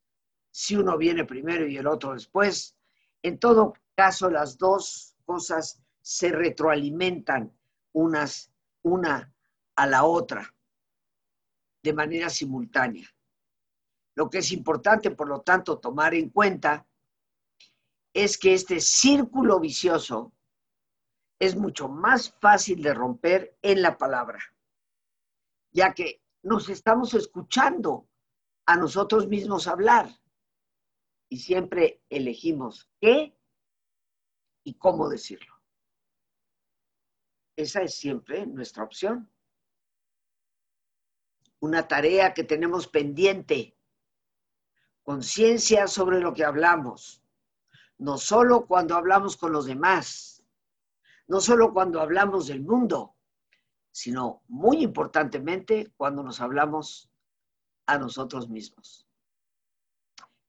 si 0.50 0.76
uno 0.76 0.98
viene 0.98 1.24
primero 1.24 1.66
y 1.66 1.78
el 1.78 1.86
otro 1.86 2.12
después, 2.12 2.76
en 3.22 3.38
todo 3.38 3.72
caso 3.94 4.28
las 4.28 4.58
dos 4.58 5.16
cosas 5.24 5.80
se 6.02 6.32
retroalimentan 6.32 7.50
unas, 7.92 8.52
una 8.82 9.32
a 9.74 9.86
la 9.86 10.04
otra 10.04 10.54
de 11.82 11.94
manera 11.94 12.28
simultánea. 12.28 13.08
Lo 14.16 14.28
que 14.28 14.40
es 14.40 14.52
importante, 14.52 15.12
por 15.12 15.28
lo 15.28 15.40
tanto, 15.40 15.78
tomar 15.78 16.12
en 16.12 16.28
cuenta 16.28 16.86
es 18.12 18.36
que 18.36 18.52
este 18.52 18.80
círculo 18.80 19.58
vicioso 19.60 20.34
es 21.38 21.56
mucho 21.56 21.88
más 21.88 22.30
fácil 22.40 22.82
de 22.82 22.94
romper 22.94 23.56
en 23.62 23.82
la 23.82 23.98
palabra, 23.98 24.38
ya 25.70 25.92
que 25.92 26.22
nos 26.42 26.68
estamos 26.68 27.14
escuchando 27.14 28.08
a 28.66 28.76
nosotros 28.76 29.28
mismos 29.28 29.66
hablar 29.66 30.08
y 31.28 31.38
siempre 31.38 32.02
elegimos 32.08 32.88
qué 33.00 33.36
y 34.64 34.74
cómo 34.74 35.08
decirlo. 35.08 35.54
Esa 37.56 37.82
es 37.82 37.94
siempre 37.94 38.46
nuestra 38.46 38.84
opción. 38.84 39.30
Una 41.60 41.88
tarea 41.88 42.34
que 42.34 42.44
tenemos 42.44 42.86
pendiente, 42.86 43.76
conciencia 45.02 45.86
sobre 45.86 46.20
lo 46.20 46.34
que 46.34 46.44
hablamos, 46.44 47.22
no 47.98 48.18
solo 48.18 48.66
cuando 48.66 48.94
hablamos 48.94 49.36
con 49.36 49.52
los 49.52 49.64
demás, 49.64 50.35
no 51.28 51.40
solo 51.40 51.72
cuando 51.72 52.00
hablamos 52.00 52.46
del 52.46 52.62
mundo, 52.62 53.16
sino 53.90 54.42
muy 54.48 54.82
importantemente 54.82 55.92
cuando 55.96 56.22
nos 56.22 56.40
hablamos 56.40 57.10
a 57.86 57.98
nosotros 57.98 58.48
mismos. 58.48 59.06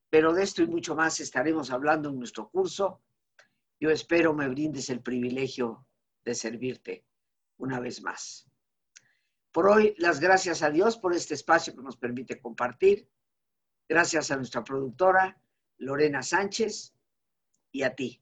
Pero 0.09 0.33
de 0.33 0.43
esto 0.43 0.63
y 0.63 0.67
mucho 0.67 0.95
más 0.95 1.19
estaremos 1.19 1.71
hablando 1.71 2.09
en 2.09 2.19
nuestro 2.19 2.49
curso. 2.49 3.01
Yo 3.79 3.89
espero 3.89 4.33
me 4.33 4.47
brindes 4.47 4.89
el 4.89 5.01
privilegio 5.01 5.85
de 6.25 6.35
servirte 6.35 7.05
una 7.57 7.79
vez 7.79 8.01
más. 8.01 8.49
Por 9.51 9.67
hoy, 9.67 9.95
las 9.97 10.19
gracias 10.19 10.61
a 10.61 10.69
Dios 10.69 10.97
por 10.97 11.13
este 11.13 11.33
espacio 11.33 11.75
que 11.75 11.81
nos 11.81 11.97
permite 11.97 12.39
compartir. 12.39 13.09
Gracias 13.89 14.29
a 14.31 14.35
nuestra 14.35 14.63
productora, 14.63 15.39
Lorena 15.77 16.21
Sánchez 16.21 16.93
y 17.71 17.83
a 17.83 17.95
ti, 17.95 18.21